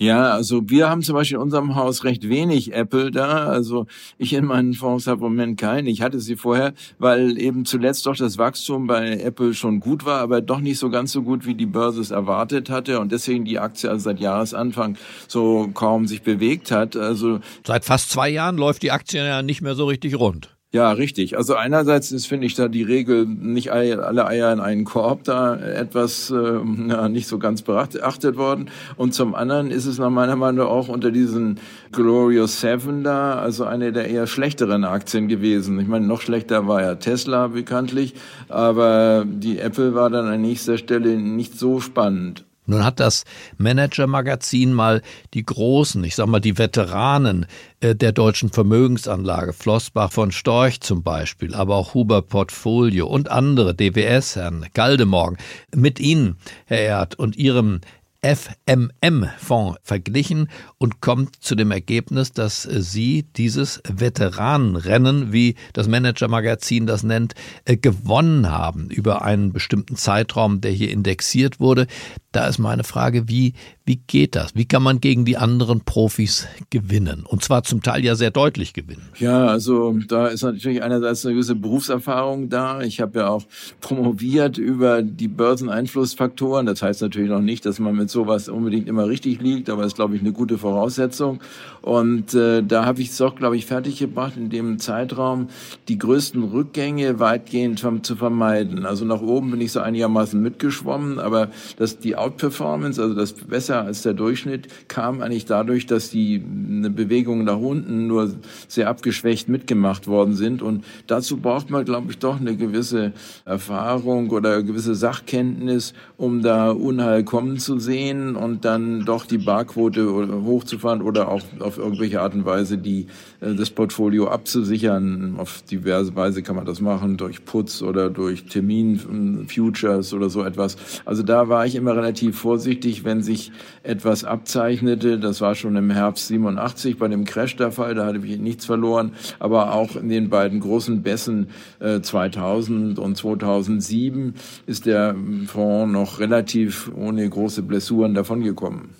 Ja, 0.00 0.30
also 0.30 0.62
wir 0.70 0.88
haben 0.88 1.02
zum 1.02 1.16
Beispiel 1.16 1.38
in 1.38 1.42
unserem 1.42 1.74
Haus 1.74 2.04
recht 2.04 2.28
wenig 2.28 2.72
Apple 2.72 3.10
da. 3.10 3.46
Also 3.48 3.86
ich 4.16 4.32
in 4.32 4.44
meinen 4.44 4.74
Fonds 4.74 5.08
habe 5.08 5.26
im 5.26 5.32
Moment 5.32 5.58
keinen. 5.58 5.88
Ich 5.88 6.02
hatte 6.02 6.20
sie 6.20 6.36
vorher, 6.36 6.72
weil 7.00 7.36
eben 7.36 7.64
zuletzt 7.64 8.06
doch 8.06 8.14
das 8.14 8.38
Wachstum 8.38 8.86
bei 8.86 9.18
Apple 9.18 9.54
schon 9.54 9.80
gut 9.80 10.04
war, 10.04 10.20
aber 10.20 10.40
doch 10.40 10.60
nicht 10.60 10.78
so 10.78 10.88
ganz 10.88 11.10
so 11.10 11.22
gut, 11.22 11.46
wie 11.46 11.54
die 11.54 11.66
Börse 11.66 12.00
es 12.00 12.12
erwartet 12.12 12.70
hatte 12.70 13.00
und 13.00 13.10
deswegen 13.10 13.44
die 13.44 13.58
Aktie 13.58 13.90
also 13.90 14.04
seit 14.04 14.20
Jahresanfang 14.20 14.96
so 15.26 15.68
kaum 15.74 16.06
sich 16.06 16.22
bewegt 16.22 16.70
hat. 16.70 16.94
Also 16.94 17.40
seit 17.66 17.84
fast 17.84 18.10
zwei 18.10 18.28
Jahren 18.28 18.56
läuft 18.56 18.82
die 18.84 18.92
Aktie 18.92 19.26
ja 19.26 19.42
nicht 19.42 19.62
mehr 19.62 19.74
so 19.74 19.86
richtig 19.86 20.16
rund. 20.16 20.57
Ja, 20.70 20.92
richtig. 20.92 21.38
Also 21.38 21.54
einerseits 21.54 22.12
ist, 22.12 22.26
finde 22.26 22.46
ich, 22.46 22.54
da 22.54 22.68
die 22.68 22.82
Regel, 22.82 23.24
nicht 23.24 23.72
alle 23.72 24.26
Eier 24.26 24.52
in 24.52 24.60
einen 24.60 24.84
Korb 24.84 25.24
da 25.24 25.56
etwas 25.56 26.30
äh, 26.30 26.34
ja, 26.88 27.08
nicht 27.08 27.26
so 27.26 27.38
ganz 27.38 27.62
beachtet 27.62 28.36
worden. 28.36 28.68
Und 28.96 29.14
zum 29.14 29.34
anderen 29.34 29.70
ist 29.70 29.86
es 29.86 29.98
nach 29.98 30.10
meiner 30.10 30.36
Meinung 30.36 30.66
auch 30.66 30.88
unter 30.88 31.10
diesen 31.10 31.58
Glorious 31.90 32.60
Seven 32.60 33.02
da, 33.02 33.38
also 33.38 33.64
eine 33.64 33.92
der 33.92 34.08
eher 34.08 34.26
schlechteren 34.26 34.84
Aktien 34.84 35.28
gewesen. 35.28 35.80
Ich 35.80 35.88
meine, 35.88 36.06
noch 36.06 36.20
schlechter 36.20 36.66
war 36.68 36.82
ja 36.82 36.96
Tesla 36.96 37.46
bekanntlich, 37.46 38.12
aber 38.50 39.24
die 39.26 39.58
Apple 39.60 39.94
war 39.94 40.10
dann 40.10 40.26
an 40.26 40.42
nächster 40.42 40.76
Stelle 40.76 41.16
nicht 41.16 41.58
so 41.58 41.80
spannend. 41.80 42.44
Nun 42.68 42.84
hat 42.84 43.00
das 43.00 43.24
Manager-Magazin 43.56 44.74
mal 44.74 45.00
die 45.32 45.44
Großen, 45.44 46.04
ich 46.04 46.14
sag 46.14 46.26
mal 46.26 46.40
die 46.40 46.58
Veteranen 46.58 47.46
äh, 47.80 47.94
der 47.94 48.12
deutschen 48.12 48.50
Vermögensanlage, 48.50 49.54
Flossbach 49.54 50.12
von 50.12 50.32
Storch 50.32 50.82
zum 50.82 51.02
Beispiel, 51.02 51.54
aber 51.54 51.76
auch 51.76 51.94
Huber 51.94 52.20
Portfolio 52.20 53.06
und 53.06 53.30
andere, 53.30 53.74
DWS, 53.74 54.36
Herrn 54.36 54.66
Galdemorgen, 54.74 55.38
mit 55.74 55.98
Ihnen, 55.98 56.36
Herr 56.66 56.80
Erd, 56.80 57.14
und 57.18 57.36
Ihrem 57.36 57.80
FMM-Fonds 58.22 59.78
verglichen 59.82 60.48
und 60.78 61.00
kommt 61.00 61.36
zu 61.36 61.54
dem 61.54 61.70
Ergebnis, 61.70 62.32
dass 62.32 62.62
sie 62.62 63.24
dieses 63.36 63.80
Veteranenrennen, 63.88 65.32
wie 65.32 65.54
das 65.72 65.86
Manager-Magazin 65.86 66.86
das 66.86 67.04
nennt, 67.04 67.34
äh, 67.64 67.76
gewonnen 67.76 68.50
haben 68.50 68.90
über 68.90 69.22
einen 69.22 69.52
bestimmten 69.52 69.96
Zeitraum, 69.96 70.60
der 70.60 70.72
hier 70.72 70.90
indexiert 70.90 71.60
wurde. 71.60 71.86
Da 72.32 72.46
ist 72.46 72.58
meine 72.58 72.84
Frage, 72.84 73.28
wie, 73.28 73.54
wie 73.88 73.96
geht 74.06 74.36
das? 74.36 74.54
Wie 74.54 74.66
kann 74.66 74.82
man 74.82 75.00
gegen 75.00 75.24
die 75.24 75.38
anderen 75.38 75.80
Profis 75.80 76.46
gewinnen? 76.68 77.24
Und 77.26 77.42
zwar 77.42 77.62
zum 77.62 77.82
Teil 77.82 78.04
ja 78.04 78.16
sehr 78.16 78.30
deutlich 78.30 78.74
gewinnen. 78.74 79.08
Ja, 79.18 79.46
also 79.46 79.98
da 80.06 80.26
ist 80.26 80.42
natürlich 80.42 80.82
einerseits 80.82 81.24
eine 81.24 81.34
gewisse 81.34 81.54
Berufserfahrung 81.54 82.50
da. 82.50 82.82
Ich 82.82 83.00
habe 83.00 83.20
ja 83.20 83.28
auch 83.28 83.44
promoviert 83.80 84.58
über 84.58 85.00
die 85.00 85.26
Börseneinflussfaktoren. 85.26 86.66
Das 86.66 86.82
heißt 86.82 87.00
natürlich 87.00 87.30
noch 87.30 87.40
nicht, 87.40 87.64
dass 87.64 87.78
man 87.78 87.96
mit 87.96 88.10
sowas 88.10 88.50
unbedingt 88.50 88.88
immer 88.88 89.08
richtig 89.08 89.40
liegt, 89.40 89.70
aber 89.70 89.84
ist, 89.84 89.96
glaube 89.96 90.16
ich, 90.16 90.20
eine 90.20 90.32
gute 90.32 90.58
Voraussetzung. 90.58 91.40
Und 91.80 92.34
äh, 92.34 92.62
da 92.62 92.84
habe 92.84 93.00
ich 93.00 93.08
es 93.08 93.16
doch, 93.16 93.36
glaube 93.36 93.56
ich, 93.56 93.64
fertiggebracht, 93.64 94.36
in 94.36 94.50
dem 94.50 94.78
Zeitraum 94.78 95.48
die 95.88 95.96
größten 95.96 96.42
Rückgänge 96.42 97.20
weitgehend 97.20 97.82
zu 98.02 98.16
vermeiden. 98.16 98.84
Also 98.84 99.06
nach 99.06 99.22
oben 99.22 99.52
bin 99.52 99.62
ich 99.62 99.72
so 99.72 99.80
einigermaßen 99.80 100.38
mitgeschwommen, 100.38 101.18
aber 101.18 101.48
dass 101.78 101.98
die 101.98 102.16
Outperformance, 102.16 103.00
also 103.00 103.14
das 103.14 103.32
besser 103.32 103.77
als 103.84 104.02
der 104.02 104.14
Durchschnitt, 104.14 104.68
kam 104.88 105.20
eigentlich 105.20 105.46
dadurch, 105.46 105.86
dass 105.86 106.10
die 106.10 106.42
eine 106.70 106.90
Bewegung 106.90 107.44
nach 107.44 107.58
unten 107.58 108.06
nur 108.06 108.30
sehr 108.68 108.88
abgeschwächt 108.88 109.48
mitgemacht 109.48 110.06
worden 110.06 110.34
sind. 110.34 110.62
Und 110.62 110.84
dazu 111.06 111.38
braucht 111.38 111.70
man, 111.70 111.84
glaube 111.84 112.10
ich, 112.10 112.18
doch 112.18 112.40
eine 112.40 112.56
gewisse 112.56 113.12
Erfahrung 113.44 114.30
oder 114.30 114.62
gewisse 114.62 114.94
Sachkenntnis, 114.94 115.94
um 116.16 116.42
da 116.42 116.70
Unheil 116.70 117.24
kommen 117.24 117.58
zu 117.58 117.78
sehen 117.78 118.36
und 118.36 118.64
dann 118.64 119.04
doch 119.04 119.26
die 119.26 119.38
Barquote 119.38 120.42
hochzufahren 120.44 121.02
oder 121.02 121.28
auch 121.28 121.42
auf 121.60 121.78
irgendwelche 121.78 122.20
Art 122.20 122.34
und 122.34 122.44
Weise 122.44 122.78
die 122.78 123.06
äh, 123.40 123.54
das 123.54 123.70
Portfolio 123.70 124.28
abzusichern. 124.28 125.36
Auf 125.38 125.62
diverse 125.62 126.14
Weise 126.14 126.42
kann 126.42 126.56
man 126.56 126.66
das 126.66 126.80
machen, 126.80 127.16
durch 127.16 127.44
Putz 127.44 127.82
oder 127.82 128.10
durch 128.10 128.44
Termin-Futures 128.44 130.12
oder 130.12 130.30
so 130.30 130.42
etwas. 130.44 130.76
Also 131.04 131.22
da 131.22 131.48
war 131.48 131.66
ich 131.66 131.74
immer 131.74 131.96
relativ 131.96 132.38
vorsichtig, 132.38 133.04
wenn 133.04 133.22
sich 133.22 133.52
etwas 133.82 134.24
abzeichnete. 134.24 135.18
Das 135.18 135.40
war 135.40 135.54
schon 135.54 135.76
im 135.76 135.90
Herbst 135.90 136.28
87 136.28 136.98
bei 136.98 137.08
dem 137.08 137.24
Crash 137.24 137.56
der 137.56 137.72
Fall, 137.72 137.94
da 137.94 138.06
hatte 138.06 138.18
ich 138.18 138.38
nichts 138.38 138.64
verloren. 138.64 139.12
Aber 139.38 139.72
auch 139.72 139.96
in 139.96 140.08
den 140.08 140.30
beiden 140.30 140.60
großen 140.60 141.02
Bässen 141.02 141.48
äh, 141.80 142.00
2000 142.00 142.98
und 142.98 143.16
2007 143.16 144.34
ist 144.66 144.86
der 144.86 145.14
Fonds 145.46 145.92
noch 145.92 146.18
relativ 146.18 146.90
ohne 146.94 147.28
große 147.28 147.62
Blessuren 147.62 148.14
davongekommen. 148.14 148.90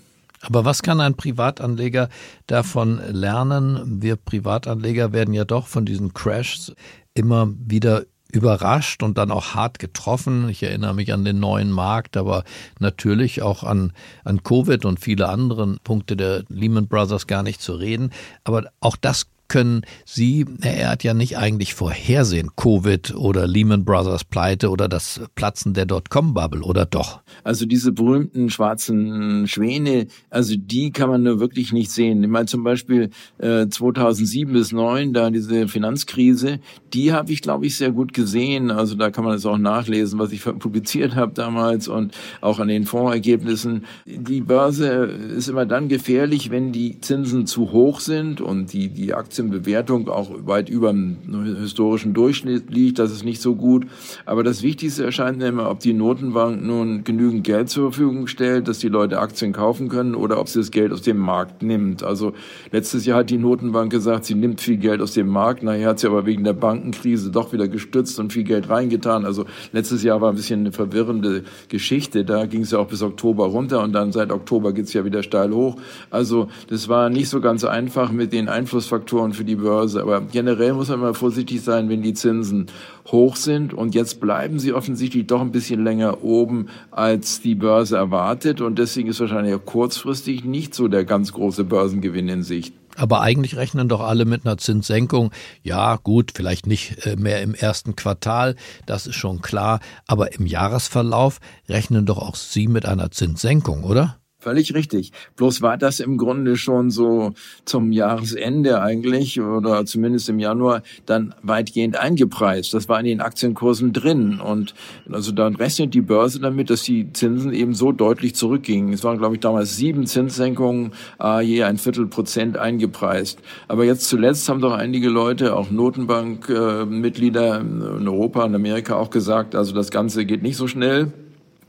Aber 0.43 0.65
was 0.65 0.83
kann 0.83 1.01
ein 1.01 1.15
Privatanleger 1.15 2.09
davon 2.47 3.01
lernen? 3.11 4.01
Wir 4.01 4.17
Privatanleger 4.17 5.13
werden 5.13 5.35
ja 5.35 5.45
doch 5.45 5.67
von 5.67 5.85
diesen 5.85 6.15
Crashs 6.15 6.73
immer 7.15 7.53
wieder 7.59 8.05
überrascht 8.33 9.03
und 9.03 9.17
dann 9.17 9.31
auch 9.31 9.55
hart 9.55 9.79
getroffen. 9.79 10.49
Ich 10.49 10.63
erinnere 10.63 10.95
mich 10.95 11.13
an 11.13 11.25
den 11.25 11.41
neuen 11.41 11.71
Markt, 11.71 12.17
aber 12.17 12.45
natürlich 12.79 13.43
auch 13.43 13.65
an, 13.65 13.93
an 14.25 14.43
Covid 14.43 14.85
und 14.85 15.01
viele 15.01 15.29
andere 15.29 15.77
Punkte 15.83 16.17
der 16.17 16.45
Lehman 16.49 16.89
Brothers 16.89 17.27
gar 17.27 17.43
nicht 17.43 17.63
zu 17.63 17.75
reden. 17.75 18.11
Aber 18.45 18.65
auch 18.81 18.97
das 18.97 19.27
können 19.49 19.83
Sie, 20.05 20.47
er 20.63 20.91
hat 20.91 21.05
ja 21.05 21.15
nicht 21.15 21.39
eigentlich 21.39 21.75
vorhersehen, 21.75 22.51
Covid 22.57 23.15
oder 23.15 23.47
Lehman 23.47 23.85
Brothers 23.85 24.25
Pleite 24.25 24.71
oder 24.71 24.89
das 24.89 25.21
Platzen 25.35 25.75
der 25.75 25.87
Dotcom-Bubble, 25.87 26.63
oder 26.63 26.85
doch? 26.87 27.21
Also 27.45 27.67
diese 27.67 27.93
berühmten 27.93 28.51
schwarzen 28.51 29.49
Schwäne, 29.49 30.07
also 30.31 30.55
die 30.57 30.91
kann 30.93 31.09
man 31.09 31.23
nur 31.23 31.41
wirklich 31.41 31.73
nicht 31.73 31.91
sehen. 31.91 32.23
Ich 32.23 32.29
meine 32.29 32.47
zum 32.47 32.63
Beispiel 32.63 33.11
äh, 33.39 33.67
2007 33.69 34.53
bis 34.53 34.69
2009, 34.69 35.13
da 35.13 35.31
diese 35.31 35.69
Finanzkrise, 35.69 36.61
die 36.93 37.13
habe 37.13 37.33
ich, 37.33 37.43
glaube 37.43 37.67
ich, 37.67 37.77
sehr 37.77 37.93
gut 37.93 38.13
gesehen. 38.13 38.71
Also 38.71 38.95
da 38.95 39.11
kann 39.11 39.25
man 39.25 39.33
das 39.33 39.47
auch 39.47 39.59
nachlesen, 39.59 40.19
was 40.19 40.33
ich 40.33 40.43
publiziert 40.43 41.15
habe 41.15 41.33
damals 41.33 41.89
und 41.89 42.15
auch 42.41 42.59
an 42.59 42.69
den 42.69 42.85
Fondsergebnissen. 42.85 43.85
Die 44.05 44.41
Börse 44.41 44.87
ist 44.87 45.49
immer 45.49 45.67
dann 45.67 45.89
gefährlich, 45.89 46.51
wenn 46.51 46.73
die 46.73 47.01
Zinsen 47.01 47.47
zu 47.47 47.73
hoch 47.73 48.01
sind 48.01 48.41
und 48.41 48.73
die, 48.73 48.89
die 48.89 49.15
Aktien 49.15 49.38
Aktienbewertung 49.39 50.09
auch 50.09 50.31
weit 50.47 50.69
über 50.69 50.93
dem 50.93 51.17
historischen 51.61 52.13
Durchschnitt 52.13 52.71
liegt. 52.71 52.99
Das 52.99 53.13
ist 53.13 53.25
nicht 53.25 53.41
so 53.41 53.55
gut. 53.55 53.87
Aber 54.27 54.43
das 54.43 54.63
Wichtigste 54.63 55.05
erscheint 55.05 55.39
mir 55.39 55.47
immer, 55.47 55.71
ob 55.71 55.81
die 55.81 55.93
Notenbank 55.93 56.63
nun 56.65 57.05
genügend 57.05 57.45
Geld 57.45 57.69
zur 57.69 57.93
Verfügung 57.93 58.27
stellt, 58.27 58.69
dass 58.69 58.81
die 58.81 58.89
Leute 58.89 59.21
Aktien 59.21 59.53
kaufen 59.53 59.89
können 59.89 60.15
oder 60.15 60.41
ob 60.41 60.49
sie 60.49 60.59
das 60.59 60.71
Geld 60.71 60.93
aus 60.93 61.03
dem 61.03 61.19
Markt 61.19 61.63
nimmt. 61.63 62.03
Also 62.03 62.33
letztes 62.73 63.07
Jahr 63.07 63.21
hat 63.21 63.31
die 63.31 63.39
Notenbank 63.39 63.93
gesagt, 63.93 64.25
sie 64.25 64.35
nimmt 64.35 64.61
viel 64.61 64.77
Geld 64.77 65.01
aus 65.01 65.13
dem 65.13 65.29
Markt. 65.29 65.63
Nachher 65.63 65.89
hat 65.89 66.01
sie 66.01 66.09
aber 66.09 66.27
wegen 66.27 66.45
der 66.45 66.53
Bankenkrise 66.53 67.31
doch 67.31 67.53
wieder 67.53 67.69
gestützt 67.69 68.19
und 68.19 68.33
viel 68.33 68.45
Geld 68.45 68.69
reingetan. 68.69 69.25
Also 69.25 69.45
letztes 69.73 70.03
Jahr 70.03 70.21
war 70.21 70.31
ein 70.31 70.37
bisschen 70.37 70.61
eine 70.61 70.73
verwirrende 70.73 71.45
Geschichte. 71.69 72.25
Da 72.25 72.47
ging 72.47 72.63
es 72.63 72.73
ja 72.73 72.79
auch 72.79 72.89
bis 72.89 73.03
Oktober 73.03 73.47
runter 73.47 73.83
und 73.83 73.93
dann 73.93 74.13
seit 74.13 74.33
Oktober 74.33 74.73
geht 74.73 74.87
es 74.87 74.93
ja 74.93 75.05
wieder 75.05 75.23
steil 75.23 75.53
hoch. 75.53 75.77
Also 76.11 76.49
das 76.69 76.89
war 76.89 77.09
nicht 77.09 77.29
so 77.29 77.41
ganz 77.41 77.65
einfach 77.65 78.11
mit 78.11 78.33
den 78.33 78.49
Einflussfaktoren 78.49 79.28
Faktoren 79.29 79.33
für 79.33 79.45
die 79.45 79.57
Börse. 79.57 80.03
Aber 80.03 80.21
generell 80.21 80.73
muss 80.73 80.89
man 80.89 81.01
immer 81.01 81.15
vorsichtig 81.15 81.63
sein, 81.63 81.89
wenn 81.89 82.03
die 82.03 82.15
Zinsen 82.15 82.67
hoch 83.07 83.37
sind. 83.37 83.73
Und 83.75 83.95
jetzt 83.95 84.21
bleiben 84.21 84.59
sie 84.59 84.73
offensichtlich 84.73 85.27
doch 85.27 85.41
ein 85.41 85.53
bisschen 85.53 85.85
länger 85.85 86.23
oben, 86.23 86.69
als 86.91 87.41
die 87.41 87.55
Börse 87.55 87.97
erwartet. 87.97 88.61
Und 88.61 88.79
deswegen 88.79 89.09
ist 89.09 89.21
wahrscheinlich 89.21 89.55
auch 89.55 89.65
kurzfristig 89.65 90.45
nicht 90.45 90.75
so 90.75 90.89
der 90.89 91.05
ganz 91.05 91.33
große 91.33 91.65
Börsengewinn 91.65 92.29
in 92.29 92.43
Sicht. 92.43 92.75
Aber 92.97 93.21
eigentlich 93.21 93.57
rechnen 93.57 93.89
doch 93.89 94.01
alle 94.01 94.25
mit 94.25 94.45
einer 94.45 94.59
Zinssenkung. 94.59 95.31
Ja, 95.63 95.97
gut, 95.97 96.33
vielleicht 96.35 96.67
nicht 96.67 97.07
äh, 97.07 97.15
mehr 97.15 97.43
im 97.43 97.55
ersten 97.55 97.95
Quartal, 97.95 98.57
das 98.87 99.07
ist 99.07 99.15
schon 99.15 99.41
klar. 99.41 99.79
Aber 100.09 100.33
im 100.33 100.47
Jahresverlauf 100.47 101.39
rechnen 101.69 102.07
doch 102.07 102.19
auch 102.19 102.35
Sie 102.35 102.67
mit 102.67 102.87
einer 102.87 103.13
Zinssenkung, 103.13 103.85
oder? 103.85 104.19
Völlig 104.49 104.73
richtig. 104.73 105.13
Bloß 105.37 105.61
war 105.61 105.77
das 105.77 106.01
im 106.01 106.17
Grunde 106.17 106.57
schon 106.57 106.91
so 106.91 107.35
zum 107.67 107.93
Jahresende 107.93 108.81
eigentlich 108.81 109.39
oder 109.43 109.85
zumindest 109.85 110.31
im 110.31 110.39
Januar 110.39 110.83
dann 111.05 111.35
weitgehend 111.43 111.99
eingepreist. 111.99 112.73
Das 112.73 112.89
war 112.89 112.99
in 112.99 113.05
den 113.05 113.21
Aktienkursen 113.21 113.93
drin 113.93 114.41
und 114.41 114.73
also 115.13 115.33
dann 115.33 115.55
rechnet 115.55 115.93
die 115.93 116.01
Börse 116.01 116.41
damit, 116.41 116.71
dass 116.71 116.83
die 116.83 117.13
Zinsen 117.13 117.53
eben 117.53 117.75
so 117.75 117.93
deutlich 117.93 118.35
zurückgingen. 118.37 118.95
Es 118.95 119.05
waren 119.05 119.19
glaube 119.19 119.35
ich 119.35 119.41
damals 119.43 119.77
sieben 119.77 120.07
Zinssenkungen, 120.07 120.93
äh, 121.23 121.45
je 121.45 121.65
ein 121.65 121.77
Viertel 121.77 122.07
Prozent 122.07 122.57
eingepreist. 122.57 123.41
Aber 123.69 123.85
jetzt 123.85 124.09
zuletzt 124.09 124.49
haben 124.49 124.63
doch 124.63 124.73
einige 124.73 125.11
Leute, 125.11 125.57
auch 125.57 125.71
Notenbankmitglieder 125.71 127.59
äh, 127.59 127.61
in 127.61 128.09
Europa 128.09 128.45
und 128.45 128.55
Amerika 128.55 128.97
auch 128.97 129.11
gesagt, 129.11 129.55
also 129.55 129.75
das 129.75 129.91
Ganze 129.91 130.25
geht 130.25 130.43
nicht 130.43 130.57
so 130.57 130.67
schnell. 130.67 131.13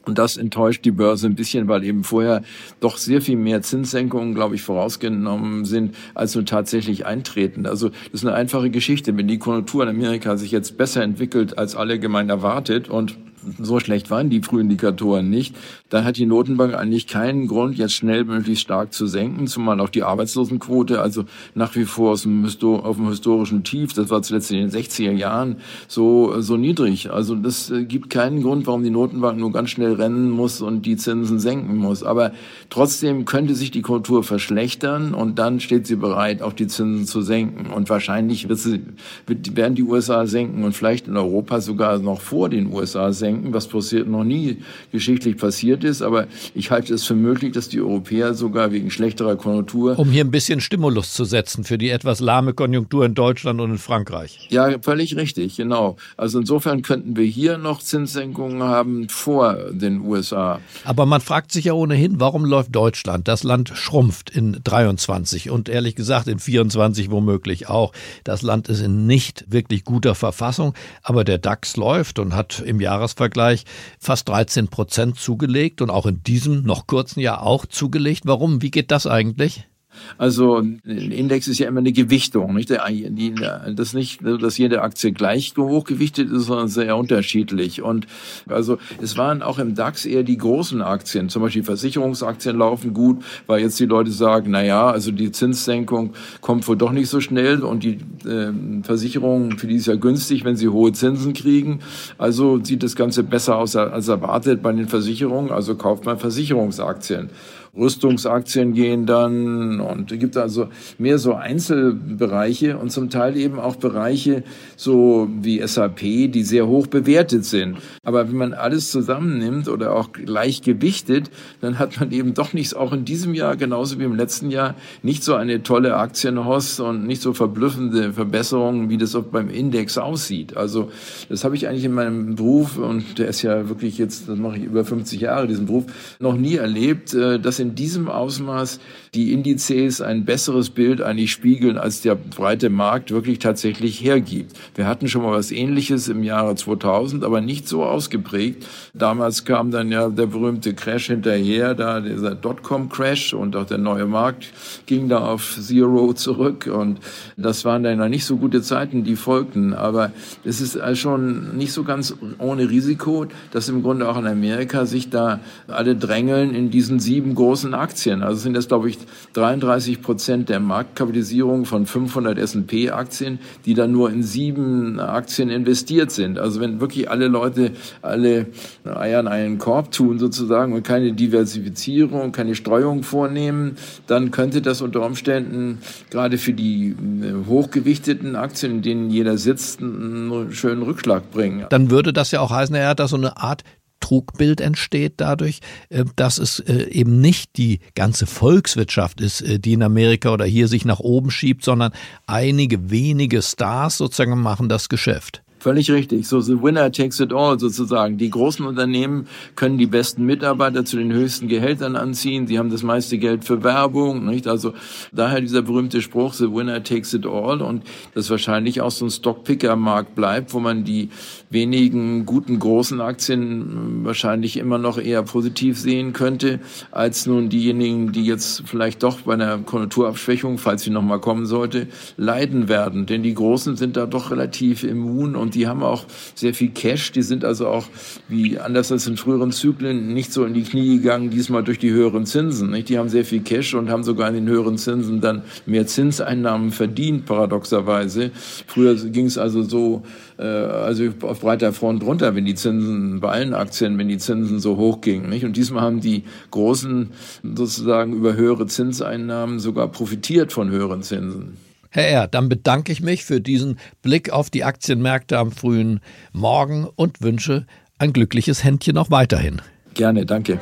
Und 0.06 0.18
das 0.18 0.38
enttäuscht 0.38 0.86
die 0.86 0.92
Börse 0.92 1.28
ein 1.28 1.36
bisschen, 1.36 1.68
weil 1.68 1.84
eben 1.84 2.04
vorher 2.04 2.42
doch 2.80 2.98
sehr 2.98 3.22
viel 3.22 3.36
mehr 3.36 3.62
Zinssenkungen, 3.62 4.34
glaube 4.34 4.56
ich, 4.56 4.62
vorausgenommen 4.62 5.66
sind, 5.66 5.96
als 6.16 6.36
nun 6.36 6.46
tatsächlich 6.46 7.06
eintreten. 7.06 7.66
Also 7.66 7.90
das 7.90 8.22
ist 8.22 8.26
eine 8.26 8.36
einfache 8.36 8.70
Geschichte. 8.70 9.16
Wenn 9.18 9.28
die 9.28 9.40
Konjunktur 9.40 9.84
in 9.84 9.90
Amerika 9.90 10.38
sich 10.38 10.52
jetzt 10.52 10.78
besser 10.78 11.04
entwickelt, 11.04 11.58
als 11.58 11.76
alle 11.76 12.00
gemein 12.00 12.30
erwartet 12.30 12.90
und 12.90 13.18
so 13.60 13.80
schlecht 13.80 14.10
waren 14.10 14.30
die 14.30 14.42
Frühindikatoren 14.42 15.30
nicht, 15.30 15.56
dann 15.90 16.06
hat 16.06 16.18
die 16.18 16.26
Notenbank 16.26 16.74
eigentlich 16.74 17.08
keinen 17.08 17.48
Grund, 17.48 17.78
jetzt 17.78 17.94
schnell 17.94 18.26
möglichst 18.26 18.64
stark 18.64 18.94
zu 18.94 19.08
senken, 19.08 19.48
zumal 19.48 19.80
auch 19.80 19.90
die 19.90 20.04
Arbeitslosenquote, 20.04 21.02
also 21.02 21.26
nach 21.56 21.76
wie 21.76 21.86
vor 21.86 22.12
auf 22.12 22.24
dem 22.24 22.46
historischen 22.46 23.64
Tief, 23.64 23.94
das 23.94 24.10
war 24.10 24.22
zuletzt 24.22 24.52
in 24.52 24.58
den 24.58 24.70
60er 24.70 25.12
Jahren 25.12 25.58
so, 25.88 26.42
so 26.42 26.58
niedrig. 26.58 27.12
Also 27.12 27.36
das 27.36 27.72
äh, 27.72 27.86
gibt 27.86 28.10
keinen 28.10 28.44
Grund, 28.44 28.68
warum 28.68 28.84
die 28.84 28.90
Notenbank 28.90 29.40
nur 29.40 29.52
ganz 29.52 29.70
schnell 29.70 29.94
rennen 29.94 30.30
muss 30.30 30.62
und 30.62 30.86
die 30.86 30.98
Zinsen 30.98 31.40
senken 31.40 31.78
muss. 31.78 32.04
Aber 32.04 32.32
trotzdem 32.70 33.26
könnte 33.26 33.56
sich 33.56 33.72
die 33.72 33.82
Kultur 33.82 34.24
verschlechtern 34.24 35.14
und 35.14 35.40
dann 35.40 35.60
steht 35.60 35.88
sie 35.88 35.96
bereit, 35.96 36.42
auch 36.42 36.54
die 36.54 36.68
Zinsen 36.68 37.06
zu 37.06 37.22
senken. 37.22 37.72
Und 37.72 37.90
wahrscheinlich 37.90 38.50
wird 38.50 38.60
sie, 38.60 38.82
werden 39.28 39.76
die 39.76 39.84
USA 39.84 40.28
senken 40.28 40.64
und 40.64 40.74
vielleicht 40.74 41.08
in 41.08 41.18
Europa 41.18 41.62
sogar 41.62 42.00
noch 42.00 42.22
vor 42.22 42.50
den 42.50 42.72
USA 42.74 43.12
senken 43.12 43.29
denken, 43.30 43.54
was 43.54 43.68
passiert, 43.68 44.08
noch 44.08 44.24
nie 44.24 44.58
geschichtlich 44.92 45.38
passiert 45.38 45.84
ist. 45.84 46.02
Aber 46.02 46.28
ich 46.56 46.72
halte 46.72 46.94
es 46.94 47.06
für 47.06 47.16
möglich, 47.16 47.54
dass 47.54 47.70
die 47.70 47.80
Europäer 47.80 48.34
sogar 48.34 48.72
wegen 48.72 48.92
schlechterer 48.92 49.36
Konjunktur. 49.36 49.98
Um 49.98 50.12
hier 50.12 50.24
ein 50.24 50.32
bisschen 50.32 50.62
Stimulus 50.62 51.14
zu 51.14 51.26
setzen 51.26 51.64
für 51.64 51.78
die 51.78 51.90
etwas 51.90 52.20
lahme 52.20 52.54
Konjunktur 52.54 53.06
in 53.06 53.14
Deutschland 53.14 53.62
und 53.62 53.72
in 53.72 53.78
Frankreich. 53.78 54.48
Ja, 54.50 54.80
völlig 54.82 55.16
richtig, 55.16 55.58
genau. 55.58 55.98
Also 56.18 56.40
insofern 56.40 56.82
könnten 56.82 57.16
wir 57.16 57.26
hier 57.26 57.58
noch 57.58 57.82
Zinssenkungen 57.82 58.64
haben 58.64 59.10
vor 59.10 59.56
den 59.72 60.02
USA. 60.02 60.60
Aber 60.84 61.06
man 61.06 61.22
fragt 61.22 61.52
sich 61.52 61.66
ja 61.66 61.74
ohnehin, 61.74 62.20
warum 62.20 62.46
läuft 62.46 62.76
Deutschland? 62.76 63.28
Das 63.28 63.44
Land 63.44 63.72
schrumpft 63.76 64.30
in 64.30 64.60
23 64.64 65.50
und 65.50 65.70
ehrlich 65.70 65.96
gesagt 65.96 66.28
in 66.28 66.40
24 66.40 67.12
womöglich 67.12 67.70
auch. 67.70 67.94
Das 68.24 68.42
Land 68.42 68.70
ist 68.70 68.82
in 68.82 69.06
nicht 69.06 69.46
wirklich 69.50 69.84
guter 69.84 70.16
Verfassung, 70.16 70.74
aber 71.04 71.24
der 71.24 71.38
DAX 71.38 71.78
läuft 71.78 72.20
und 72.20 72.36
hat 72.36 72.60
im 72.66 72.82
Jahresvergleich 72.82 73.19
Jahresvergleich 73.20 73.66
fast 74.00 74.30
13 74.30 74.70
Prozent 74.70 75.20
zugelegt 75.20 75.82
und 75.82 75.90
auch 75.90 76.06
in 76.06 76.24
diesem 76.24 76.64
noch 76.64 76.88
kurzen 76.88 77.20
Jahr 77.20 77.44
auch 77.44 77.66
zugelegt. 77.66 78.22
Warum? 78.26 78.62
Wie 78.62 78.72
geht 78.72 78.92
das 78.92 79.06
eigentlich? 79.06 79.69
Also 80.18 80.58
ein 80.58 80.82
Index 80.86 81.48
ist 81.48 81.60
ja 81.60 81.68
immer 81.68 81.80
eine 81.80 81.92
Gewichtung, 81.92 82.54
nicht? 82.56 82.72
Das 82.72 83.94
nicht, 83.94 84.20
dass 84.24 84.58
jede 84.58 84.82
Aktie 84.82 85.12
gleich 85.12 85.54
hochgewichtet 85.58 86.32
ist, 86.32 86.46
sondern 86.46 86.68
sehr 86.68 86.98
unterschiedlich. 86.98 87.82
Und 87.82 88.08
also 88.48 88.78
es 89.02 89.18
waren 89.18 89.42
auch 89.42 89.60
im 89.60 89.76
DAX 89.76 90.06
eher 90.06 90.24
die 90.24 90.38
großen 90.38 90.82
Aktien, 90.82 91.30
zum 91.30 91.42
Beispiel 91.42 91.64
Versicherungsaktien 91.64 92.58
laufen 92.58 92.94
gut, 92.94 93.24
weil 93.48 93.62
jetzt 93.62 93.80
die 93.80 93.86
Leute 93.86 94.12
sagen, 94.12 94.52
na 94.52 94.64
ja, 94.64 94.90
also 94.90 95.12
die 95.12 95.32
Zinssenkung 95.32 96.14
kommt 96.42 96.68
wohl 96.68 96.78
doch 96.78 96.92
nicht 96.92 97.10
so 97.10 97.22
schnell 97.22 97.64
und 97.64 97.84
die 97.84 98.00
äh, 98.28 98.52
Versicherungen 98.84 99.58
für 99.58 99.68
die 99.68 99.76
ist 99.76 99.88
ja 99.88 99.96
günstig, 99.96 100.44
wenn 100.46 100.56
sie 100.56 100.70
hohe 100.70 100.92
Zinsen 100.92 101.34
kriegen. 101.34 101.80
Also 102.18 102.64
sieht 102.64 102.84
das 102.84 102.96
Ganze 102.96 103.24
besser 103.24 103.58
aus 103.58 103.76
als 103.76 104.08
erwartet 104.08 104.62
bei 104.62 104.72
den 104.72 104.88
Versicherungen, 104.88 105.52
also 105.52 105.76
kauft 105.76 106.06
man 106.06 106.18
Versicherungsaktien. 106.18 107.30
Rüstungsaktien 107.76 108.74
gehen 108.74 109.06
dann 109.06 109.80
und 109.80 110.12
es 110.12 110.20
gibt 110.20 110.38
also 110.38 110.70
mehr 110.98 111.18
so 111.18 111.34
Einzelbereiche 111.34 112.78
und 112.78 112.92
zum 112.92 113.10
Teil 113.10 113.38
eben 113.38 113.60
auch 113.60 113.76
Bereiche 113.76 114.44
so 114.76 115.30
wie 115.42 115.66
SAP, 115.66 116.00
die 116.00 116.44
sehr 116.44 116.68
hoch 116.68 116.88
bewertet 116.88 117.46
sind. 117.46 117.78
Aber 118.04 118.28
wenn 118.28 118.38
man 118.38 118.54
alles 118.54 118.92
zusammennimmt 118.92 119.68
oder 119.68 119.96
auch 119.96 120.12
gleich 120.12 120.62
gewichtet, 120.62 121.30
dann 121.62 121.80
hat 121.80 122.00
man 122.00 122.12
eben 122.12 122.34
doch 122.34 122.54
nichts, 122.54 122.74
auch 122.74 122.94
in 122.94 123.06
diesem 123.06 123.34
Jahr 123.34 123.56
genauso 123.56 124.00
wie 124.00 124.04
im 124.04 124.16
letzten 124.16 124.50
Jahr, 124.50 124.76
nicht 125.04 125.24
so 125.24 125.36
eine 125.36 125.64
tolle 125.64 125.96
Aktienhost 125.96 126.80
und 126.80 127.06
nicht 127.06 127.22
so 127.22 127.34
verblüffende 127.34 128.14
Verbesserungen, 128.14 128.90
wie 128.90 128.98
das 128.98 129.16
auch 129.16 129.24
beim 129.24 129.50
Index 129.50 129.98
aussieht. 129.98 130.58
Also 130.58 130.92
das 131.30 131.44
habe 131.44 131.56
ich 131.56 131.68
eigentlich 131.68 131.86
in 131.86 131.94
meinem 131.94 132.36
Beruf 132.36 132.78
und 132.78 133.20
der 133.20 133.28
ist 133.28 133.42
ja 133.42 133.70
wirklich 133.70 133.98
jetzt, 133.98 134.28
das 134.28 134.38
mache 134.38 134.58
ich 134.58 134.64
über 134.64 134.84
50 134.84 135.22
Jahre, 135.22 135.48
diesen 135.48 135.66
Beruf, 135.66 135.86
noch 136.20 136.36
nie 136.36 136.56
erlebt, 136.56 137.14
äh, 137.14 137.40
dass 137.40 137.59
in 137.60 137.76
diesem 137.76 138.10
Ausmaß 138.10 138.80
die 139.14 139.34
Indizes 139.34 140.02
ein 140.02 140.26
besseres 140.26 140.70
Bild 140.70 141.02
eigentlich 141.02 141.32
spiegeln, 141.32 141.78
als 141.78 142.02
der 142.02 142.16
breite 142.16 142.70
Markt 142.70 143.12
wirklich 143.12 143.40
tatsächlich 143.40 144.04
hergibt. 144.04 144.56
Wir 144.76 144.88
hatten 144.88 145.08
schon 145.08 145.24
mal 145.24 145.32
was 145.32 145.52
Ähnliches 145.52 146.08
im 146.08 146.24
Jahre 146.24 146.56
2000, 146.56 147.24
aber 147.24 147.42
nicht 147.42 147.68
so 147.68 147.84
ausgeprägt. 147.84 148.66
Damals 148.94 149.46
kam 149.46 149.72
dann 149.72 149.92
ja 149.92 150.10
der 150.10 150.28
berühmte 150.28 150.74
Crash 150.74 151.08
hinterher, 151.08 151.74
da 151.74 152.00
dieser 152.00 152.36
Dotcom-Crash 152.36 153.34
und 153.34 153.56
auch 153.56 153.66
der 153.66 153.80
neue 153.80 154.06
Markt 154.06 154.48
ging 154.86 155.10
da 155.10 155.20
auf 155.20 155.58
Zero 155.60 156.14
zurück 156.14 156.70
und 156.72 157.00
das 157.36 157.66
waren 157.66 157.84
dann 157.84 158.10
nicht 158.10 158.26
so 158.26 158.38
gute 158.38 158.62
Zeiten, 158.62 159.04
die 159.04 159.16
folgten. 159.16 159.74
Aber 159.74 160.12
es 160.44 160.62
ist 160.62 160.80
schon 160.98 161.58
nicht 161.58 161.74
so 161.74 161.84
ganz 161.84 162.16
ohne 162.38 162.70
Risiko, 162.70 163.26
dass 163.52 163.70
im 163.70 163.82
Grunde 163.82 164.08
auch 164.08 164.18
in 164.18 164.28
Amerika 164.28 164.86
sich 164.86 165.10
da 165.10 165.40
alle 165.68 165.96
drängeln 165.96 166.54
in 166.54 166.70
diesen 166.70 167.00
sieben 167.00 167.36
großen 167.36 167.74
Aktien. 167.74 168.22
Also 168.24 168.40
sind 168.40 168.54
das, 168.54 168.68
glaube 168.68 168.90
ich, 168.90 168.99
33 169.34 170.02
Prozent 170.02 170.50
der 170.50 170.60
Marktkapitalisierung 170.60 171.66
von 171.66 171.86
500 171.86 172.38
S&P-Aktien, 172.38 173.40
die 173.66 173.74
dann 173.74 173.92
nur 173.92 174.12
in 174.12 174.24
sieben 174.24 175.00
Aktien 175.00 175.50
investiert 175.50 176.12
sind. 176.12 176.40
Also 176.40 176.60
wenn 176.60 176.80
wirklich 176.80 177.10
alle 177.10 177.28
Leute 177.28 177.72
alle 178.02 178.48
Eier 178.84 179.20
in 179.20 179.28
einen 179.28 179.58
Korb 179.58 179.92
tun 179.92 180.20
sozusagen 180.20 180.74
und 180.74 180.84
keine 180.84 181.14
Diversifizierung, 181.14 182.32
keine 182.32 182.56
Streuung 182.56 183.04
vornehmen, 183.04 183.78
dann 184.08 184.32
könnte 184.32 184.62
das 184.62 184.82
unter 184.82 185.06
Umständen 185.06 185.80
gerade 186.10 186.38
für 186.38 186.54
die 186.54 186.90
äh, 186.90 187.48
hochgewichteten 187.48 188.36
Aktien, 188.36 188.72
in 188.72 188.82
denen 188.82 189.10
jeder 189.10 189.38
sitzt, 189.38 189.82
einen 189.82 190.52
schönen 190.52 190.82
Rückschlag 190.84 191.32
bringen. 191.32 191.66
Dann 191.70 191.92
würde 191.92 192.14
das 192.14 192.32
ja 192.32 192.42
auch 192.42 192.52
heißen, 192.52 192.76
er 192.76 192.90
hat 192.90 193.00
da 193.00 193.08
so 193.08 193.18
eine 193.18 193.38
Art 193.38 193.64
Trugbild 194.00 194.62
entsteht 194.62 195.16
dadurch, 195.18 195.60
äh, 195.90 196.06
dass 196.16 196.38
es 196.38 196.60
äh, 196.60 196.90
eben 196.90 197.22
nicht 197.22 197.58
die 197.58 197.80
ganze 197.96 198.26
Volkswirtschaft 198.26 199.22
ist, 199.22 199.42
äh, 199.42 199.60
die 199.60 199.74
in 199.74 199.84
Amerika 199.84 200.32
oder 200.32 200.46
hier 200.46 200.68
sich 200.68 200.86
nach 200.86 201.00
oben 201.00 201.32
schiebt, 201.32 201.64
sondern 201.64 201.92
einige 202.28 202.90
wenige 202.90 203.42
Stars 203.42 203.98
sozusagen 203.98 204.40
machen 204.42 204.70
das 204.70 204.90
Geschäft. 204.90 205.44
Völlig 205.60 205.92
richtig. 205.92 206.26
So, 206.26 206.40
the 206.40 206.62
winner 206.62 206.90
takes 206.90 207.20
it 207.20 207.34
all 207.34 207.60
sozusagen. 207.60 208.18
Die 208.18 208.30
großen 208.30 208.66
Unternehmen 208.66 209.28
können 209.56 209.78
die 209.78 209.88
besten 209.88 210.26
Mitarbeiter 210.26 210.86
zu 210.86 210.96
den 210.96 211.12
höchsten 211.12 211.50
Gehältern 211.50 211.98
anziehen. 211.98 212.48
Sie 212.48 212.58
haben 212.58 212.70
das 212.70 212.82
meiste 212.82 213.18
Geld 213.18 213.44
für 213.44 213.62
Werbung, 213.62 214.26
nicht? 214.26 214.48
Also, 214.48 214.74
daher 215.12 215.42
dieser 215.42 215.62
berühmte 215.62 216.02
Spruch, 216.02 216.34
the 216.34 216.50
winner 216.50 216.82
takes 216.82 217.14
it 217.14 217.26
all. 217.26 217.62
Und 217.62 217.84
das 218.14 218.30
wahrscheinlich 218.30 218.80
auch 218.80 218.92
so 218.92 219.06
ein 219.06 219.12
Stockpicker-Markt 219.12 220.16
bleibt, 220.16 220.54
wo 220.54 220.62
man 220.62 220.86
die 220.86 221.10
wenigen 221.50 222.26
guten 222.26 222.58
großen 222.58 223.02
Aktien 223.02 224.06
wahrscheinlich 224.06 224.56
immer 224.56 224.78
noch 224.78 224.98
eher 224.98 225.24
positiv 225.24 225.78
sehen 225.78 226.14
könnte, 226.14 226.62
als 226.92 227.26
nun 227.26 227.50
diejenigen, 227.50 228.14
die 228.14 228.24
jetzt 228.24 228.64
vielleicht 228.66 229.04
doch 229.04 229.22
bei 229.22 229.34
einer 229.34 229.58
Konjunkturabschwächung, 229.58 230.58
falls 230.58 230.84
sie 230.84 230.90
nochmal 230.90 231.20
kommen 231.20 231.46
sollte, 231.46 231.88
leiden 232.16 232.70
werden. 232.70 233.08
Denn 233.08 233.24
die 233.24 233.34
Großen 233.34 233.76
sind 233.76 233.98
da 233.98 234.06
doch 234.06 234.32
relativ 234.32 234.84
immun 234.84 235.36
und 235.36 235.49
und 235.50 235.56
die 235.56 235.66
haben 235.66 235.82
auch 235.82 236.06
sehr 236.36 236.54
viel 236.54 236.70
Cash. 236.70 237.12
Die 237.12 237.24
sind 237.24 237.44
also 237.44 237.66
auch, 237.70 237.86
wie 238.28 238.60
anders 238.60 238.92
als 238.92 239.08
in 239.08 239.18
früheren 239.18 239.52
Zyklen, 239.52 240.14
nicht 240.14 240.32
so 240.32 240.46
in 240.46 240.54
die 240.54 240.62
Knie 240.62 240.98
gegangen, 240.98 241.32
diesmal 241.32 241.64
durch 241.64 241.80
die 241.80 241.90
höheren 241.90 242.28
Zinsen. 242.28 242.70
Nicht? 242.70 242.88
Die 242.90 243.00
haben 243.00 243.10
sehr 243.10 243.26
viel 243.26 243.42
Cash 243.42 243.74
und 243.74 243.90
haben 243.90 244.04
sogar 244.04 244.30
in 244.30 244.36
den 244.36 244.48
höheren 244.48 244.78
Zinsen 244.78 245.22
dann 245.22 245.42
mehr 245.66 245.88
Zinseinnahmen 245.88 246.70
verdient, 246.70 247.26
paradoxerweise. 247.26 248.30
Früher 248.68 248.94
ging 248.94 249.26
es 249.26 249.40
also 249.40 249.64
so, 249.64 250.04
äh, 250.38 250.44
also 250.44 251.06
auf 251.22 251.40
breiter 251.40 251.74
Front 251.74 252.04
runter, 252.04 252.36
wenn 252.36 252.46
die 252.46 252.54
Zinsen 252.54 253.20
bei 253.20 253.30
allen 253.30 253.56
Aktien, 253.56 253.98
wenn 253.98 254.08
die 254.08 254.20
Zinsen 254.20 254.60
so 254.60 254.78
hoch 254.78 255.02
gingen. 255.02 255.30
Nicht? 255.30 255.46
Und 255.46 255.58
diesmal 255.58 255.82
haben 255.82 256.00
die 256.00 256.26
Großen 256.52 257.10
sozusagen 257.56 258.14
über 258.14 258.36
höhere 258.36 258.68
Zinseinnahmen 258.68 259.58
sogar 259.58 259.88
profitiert 259.88 260.54
von 260.54 260.70
höheren 260.70 261.02
Zinsen. 261.02 261.69
Herr 261.92 262.08
Ehr, 262.08 262.28
dann 262.28 262.50
bedanke 262.50 262.92
ich 262.92 263.02
mich 263.02 263.26
für 263.26 263.42
diesen 263.42 263.80
Blick 264.04 264.30
auf 264.30 264.52
die 264.52 264.64
Aktienmärkte 264.64 265.40
am 265.40 265.52
frühen 265.52 266.02
Morgen 266.34 266.88
und 266.96 267.22
wünsche 267.22 267.66
ein 267.98 268.14
glückliches 268.14 268.64
Händchen 268.64 268.94
noch 268.94 269.10
weiterhin. 269.10 269.62
Gerne, 269.96 270.26
danke. 270.26 270.60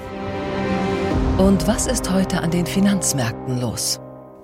Und 1.38 1.68
was 1.68 1.86
ist 1.86 2.10
heute 2.12 2.42
an 2.42 2.52
den 2.52 2.66
Finanzmärkten 2.66 3.60
los? 3.60 4.00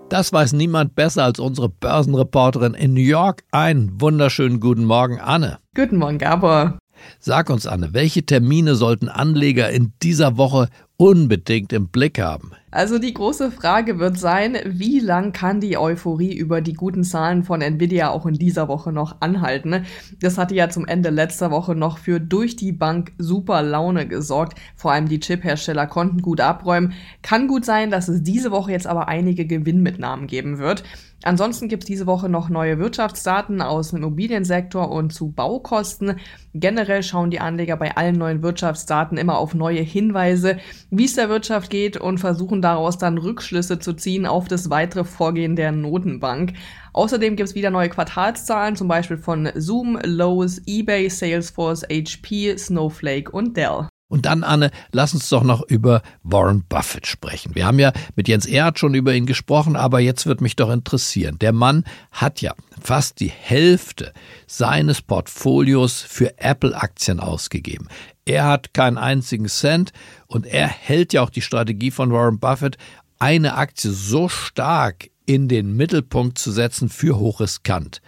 Das 0.10 0.34
weiß 0.34 0.54
niemand 0.54 0.94
besser 0.94 1.24
als 1.24 1.40
unsere 1.40 1.70
Börsenreporterin 1.70 2.74
in 2.74 2.94
New 2.94 3.02
York. 3.02 3.44
Einen 3.52 4.02
wunderschönen 4.02 4.60
guten 4.60 4.84
Morgen, 4.84 5.20
Anne. 5.20 5.60
Guten 5.76 5.98
Morgen, 5.98 6.18
Gabor. 6.18 6.78
Sag 7.20 7.50
uns, 7.50 7.66
Anne, 7.66 7.94
welche 7.94 8.26
Termine 8.26 8.76
sollten 8.76 9.08
Anleger 9.08 9.70
in 9.70 9.94
dieser 10.04 10.38
Woche 10.38 10.68
unbedingt 10.98 11.72
im 11.74 11.88
Blick 11.88 12.20
haben? 12.20 12.52
Also 12.74 12.98
die 12.98 13.14
große 13.14 13.52
Frage 13.52 14.00
wird 14.00 14.18
sein, 14.18 14.58
wie 14.66 15.00
lang 15.00 15.32
kann 15.32 15.62
die 15.62 15.78
Euphorie 15.78 16.36
über 16.36 16.60
die 16.60 16.74
guten 16.74 17.04
Zahlen 17.04 17.44
von 17.44 17.62
Nvidia 17.62 18.10
auch 18.10 18.26
in 18.26 18.34
dieser 18.34 18.68
Woche 18.68 18.92
noch 18.92 19.18
anhalten? 19.22 19.86
Das 20.20 20.40
hatte 20.40 20.56
ja 20.56 20.70
zum 20.70 20.88
Ende 20.88 21.12
letzter 21.12 21.52
Woche 21.52 21.76
noch 21.76 22.00
für 22.00 22.20
durch 22.20 22.56
die 22.56 22.72
Bank 22.72 23.12
super 23.20 23.62
Laune 23.62 24.08
gesorgt. 24.08 24.58
Vor 24.76 24.92
allem 24.92 25.08
die 25.08 25.20
Chip-Hersteller 25.20 25.86
konnten 25.86 26.24
gut 26.24 26.42
abräumen. 26.42 26.94
Kann 27.22 27.48
gut 27.48 27.64
sein, 27.64 27.92
dass 27.92 28.08
es 28.08 28.24
diese 28.24 28.50
Woche 28.50 28.72
jetzt 28.72 28.88
aber 28.88 29.08
einige 29.08 29.46
Gewinnmitnahmen 29.46 30.26
geben 30.26 30.58
wird. 30.58 30.84
Ansonsten 31.24 31.70
gibt 31.70 31.84
es 31.84 31.88
diese 31.88 32.06
Woche 32.06 32.28
noch 32.28 32.50
neue 32.50 32.80
Wirtschaftsdaten 32.80 33.62
aus 33.62 33.90
dem 33.90 34.00
Immobiliensektor 34.00 34.92
und 34.92 35.14
zu 35.14 35.32
Baukosten. 35.32 36.20
Generell 36.54 37.02
schauen 37.02 37.32
die 37.32 37.40
Anleger 37.40 37.78
bei 37.78 37.96
allen 37.96 38.18
neuen 38.18 38.44
Wirtschaftsdaten 38.44 39.18
immer 39.18 39.38
auf 39.38 39.54
neue 39.54 39.82
Hinweise, 39.82 40.58
wie 40.92 41.06
es 41.06 41.16
der 41.16 41.30
Wirtschaft 41.30 41.70
geht 41.70 41.96
und 41.96 42.18
versuchen 42.18 42.62
daraus 42.62 42.98
dann 42.98 43.18
Rückschlüsse 43.18 43.80
zu 43.80 43.94
ziehen 43.94 44.26
auf 44.26 44.50
das 44.50 44.70
weitere 44.70 45.06
Vorgehen 45.06 45.56
der 45.56 45.72
Notenbank. 45.72 46.54
Außerdem 46.92 47.38
gibt 47.38 47.50
es 47.50 47.56
wieder 47.56 47.72
neue 47.72 47.90
Quartalszahlen, 47.90 48.76
zum 48.76 48.90
Beispiel 48.90 49.18
von 49.18 49.50
Zoom, 49.56 49.98
Lowe's, 50.04 50.62
eBay, 50.68 51.10
Salesforce, 51.10 51.84
HP, 51.90 52.58
Snowflake 52.58 53.32
und 53.32 53.56
Dell. 53.56 53.88
Und 54.14 54.28
dann, 54.28 54.44
Anne, 54.44 54.70
lass 54.92 55.16
uns 55.16 55.28
doch 55.30 55.42
noch 55.42 55.64
über 55.64 56.04
Warren 56.22 56.64
Buffett 56.70 57.08
sprechen. 57.08 57.56
Wir 57.56 57.66
haben 57.66 57.80
ja 57.80 57.92
mit 58.16 58.28
Jens 58.28 58.46
Erhardt 58.46 58.78
schon 58.78 58.94
über 58.94 59.12
ihn 59.16 59.26
gesprochen, 59.26 59.76
aber 59.76 60.02
jetzt 60.02 60.28
wird 60.28 60.40
mich 60.40 60.56
doch 60.56 60.70
interessieren. 60.70 61.40
Der 61.40 61.52
Mann 61.52 61.84
hat 62.12 62.40
ja 62.40 62.54
fast 62.80 63.20
die 63.22 63.32
Hälfte 63.32 64.14
seines 64.46 65.02
Portfolios 65.02 66.02
für 66.02 66.38
Apple-Aktien 66.38 67.20
ausgegeben. 67.20 67.88
Er 68.24 68.46
hat 68.46 68.76
keinen 68.76 69.00
einzigen 69.00 69.48
Cent 69.48 69.94
und 70.28 70.46
er 70.46 70.68
hält 70.68 71.14
ja 71.14 71.24
auch 71.24 71.32
die 71.32 71.42
Strategie 71.42 71.90
von 71.90 72.14
Warren 72.14 72.38
Buffett, 72.38 72.78
eine 73.18 73.56
Aktie 73.56 73.90
so 73.90 74.30
stark 74.30 75.10
in 75.26 75.48
den 75.48 75.76
Mittelpunkt 75.76 76.38
zu 76.38 76.52
setzen 76.52 76.88
für 76.88 77.18
hochriskant. 77.18 78.00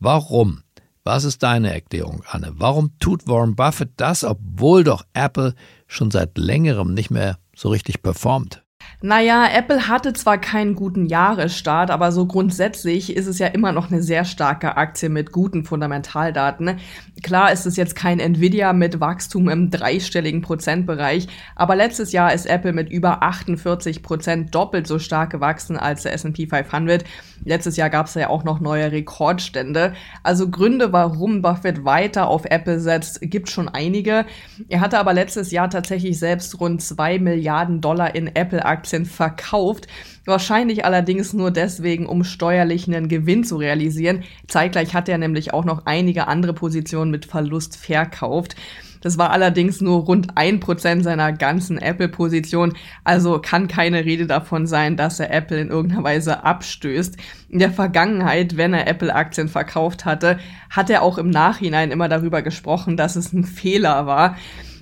Warum? 0.00 0.62
Was 1.04 1.24
ist 1.24 1.42
deine 1.42 1.72
Erklärung, 1.72 2.22
Anne? 2.28 2.52
Warum 2.58 2.96
tut 3.00 3.26
Warren 3.26 3.56
Buffett 3.56 3.90
das, 3.96 4.22
obwohl 4.22 4.84
doch 4.84 5.04
Apple 5.14 5.54
schon 5.88 6.12
seit 6.12 6.38
längerem 6.38 6.94
nicht 6.94 7.10
mehr 7.10 7.38
so 7.56 7.70
richtig 7.70 8.02
performt? 8.02 8.62
Naja, 9.00 9.46
Apple 9.52 9.88
hatte 9.88 10.12
zwar 10.12 10.38
keinen 10.38 10.76
guten 10.76 11.06
Jahresstart, 11.06 11.90
aber 11.90 12.12
so 12.12 12.26
grundsätzlich 12.26 13.16
ist 13.16 13.26
es 13.26 13.38
ja 13.38 13.48
immer 13.48 13.72
noch 13.72 13.90
eine 13.90 14.02
sehr 14.02 14.24
starke 14.24 14.76
Aktie 14.76 15.08
mit 15.08 15.32
guten 15.32 15.64
Fundamentaldaten. 15.64 16.78
Klar 17.22 17.50
ist 17.50 17.66
es 17.66 17.76
jetzt 17.76 17.96
kein 17.96 18.20
Nvidia 18.20 18.72
mit 18.72 19.00
Wachstum 19.00 19.48
im 19.48 19.70
dreistelligen 19.70 20.40
Prozentbereich, 20.42 21.26
aber 21.56 21.74
letztes 21.74 22.12
Jahr 22.12 22.32
ist 22.32 22.46
Apple 22.46 22.72
mit 22.72 22.90
über 22.90 23.22
48 23.24 24.02
Prozent 24.02 24.54
doppelt 24.54 24.86
so 24.86 25.00
stark 25.00 25.30
gewachsen 25.30 25.76
als 25.76 26.02
der 26.02 26.12
S&P 26.12 26.46
500. 26.46 27.04
Letztes 27.44 27.76
Jahr 27.76 27.90
gab 27.90 28.06
es 28.06 28.14
ja 28.14 28.28
auch 28.28 28.44
noch 28.44 28.60
neue 28.60 28.92
Rekordstände. 28.92 29.94
Also 30.22 30.48
Gründe, 30.48 30.92
warum 30.92 31.42
Buffett 31.42 31.84
weiter 31.84 32.28
auf 32.28 32.44
Apple 32.44 32.78
setzt, 32.78 33.20
gibt 33.20 33.50
schon 33.50 33.68
einige. 33.68 34.26
Er 34.68 34.80
hatte 34.80 34.98
aber 35.00 35.12
letztes 35.12 35.50
Jahr 35.50 35.68
tatsächlich 35.68 36.20
selbst 36.20 36.60
rund 36.60 36.82
zwei 36.82 37.18
Milliarden 37.18 37.80
Dollar 37.80 38.14
in 38.14 38.28
Apple-Aktien 38.28 38.81
verkauft. 38.86 39.86
Wahrscheinlich 40.24 40.84
allerdings 40.84 41.32
nur 41.32 41.50
deswegen, 41.50 42.06
um 42.06 42.24
steuerlich 42.24 42.86
einen 42.86 43.08
Gewinn 43.08 43.44
zu 43.44 43.56
realisieren. 43.56 44.22
Zeitgleich 44.46 44.94
hat 44.94 45.08
er 45.08 45.18
nämlich 45.18 45.52
auch 45.52 45.64
noch 45.64 45.86
einige 45.86 46.28
andere 46.28 46.52
Positionen 46.52 47.10
mit 47.10 47.26
Verlust 47.26 47.76
verkauft. 47.76 48.56
Das 49.02 49.18
war 49.18 49.30
allerdings 49.30 49.80
nur 49.80 50.04
rund 50.04 50.36
ein 50.36 50.60
Prozent 50.60 51.02
seiner 51.04 51.32
ganzen 51.32 51.76
Apple-Position, 51.76 52.74
also 53.04 53.40
kann 53.40 53.66
keine 53.68 54.04
Rede 54.04 54.26
davon 54.26 54.66
sein, 54.66 54.96
dass 54.96 55.20
er 55.20 55.32
Apple 55.32 55.60
in 55.60 55.68
irgendeiner 55.68 56.04
Weise 56.04 56.44
abstößt. 56.44 57.16
In 57.48 57.58
der 57.58 57.72
Vergangenheit, 57.72 58.56
wenn 58.56 58.72
er 58.72 58.86
Apple-Aktien 58.86 59.48
verkauft 59.48 60.04
hatte, 60.04 60.38
hat 60.70 60.88
er 60.88 61.02
auch 61.02 61.18
im 61.18 61.30
Nachhinein 61.30 61.90
immer 61.90 62.08
darüber 62.08 62.42
gesprochen, 62.42 62.96
dass 62.96 63.16
es 63.16 63.32
ein 63.32 63.44
Fehler 63.44 64.06
war. 64.06 64.36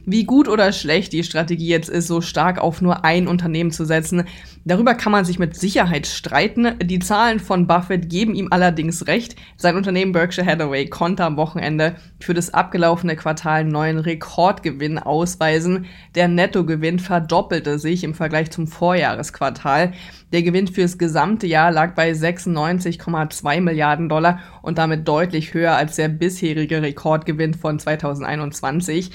Wie 0.07 0.25
gut 0.25 0.49
oder 0.49 0.73
schlecht 0.73 1.13
die 1.13 1.23
Strategie 1.23 1.69
jetzt 1.69 1.89
ist, 1.89 2.07
so 2.07 2.21
stark 2.21 2.59
auf 2.59 2.81
nur 2.81 3.05
ein 3.05 3.29
Unternehmen 3.29 3.71
zu 3.71 3.85
setzen, 3.85 4.25
darüber 4.65 4.95
kann 4.95 5.13
man 5.13 5.25
sich 5.25 5.39
mit 5.39 5.57
Sicherheit 5.57 6.07
streiten. 6.07 6.79
Die 6.83 6.99
Zahlen 6.99 7.39
von 7.39 7.67
Buffett 7.67 8.09
geben 8.09 8.35
ihm 8.35 8.49
allerdings 8.51 9.07
recht. 9.07 9.37
Sein 9.57 9.77
Unternehmen 9.77 10.13
Berkshire 10.13 10.47
Hathaway 10.47 10.87
konnte 10.87 11.25
am 11.25 11.37
Wochenende 11.37 11.97
für 12.19 12.35
das 12.35 12.55
abgelaufene 12.55 13.15
Quartal 13.15 13.61
einen 13.61 13.71
neuen 13.71 13.99
Rekordgewinn 13.99 14.99
ausweisen. 14.99 15.87
Der 16.15 16.29
Nettogewinn 16.29 16.99
verdoppelte 16.99 17.79
sich 17.79 18.03
im 18.03 18.15
Vergleich 18.15 18.51
zum 18.51 18.67
Vorjahresquartal. 18.67 19.93
Der 20.33 20.43
Gewinn 20.43 20.69
fürs 20.69 20.97
gesamte 20.97 21.47
Jahr 21.47 21.73
lag 21.73 21.95
bei 21.95 22.13
96,2 22.13 23.61
Milliarden 23.61 24.09
Dollar 24.09 24.41
und 24.63 24.79
damit 24.79 25.07
deutlich 25.09 25.55
höher 25.55 25.75
als 25.75 25.97
der 25.97 26.09
bisherige 26.09 26.83
Rekordgewinn 26.83 27.55
von 27.55 27.79
2021. 27.79 29.11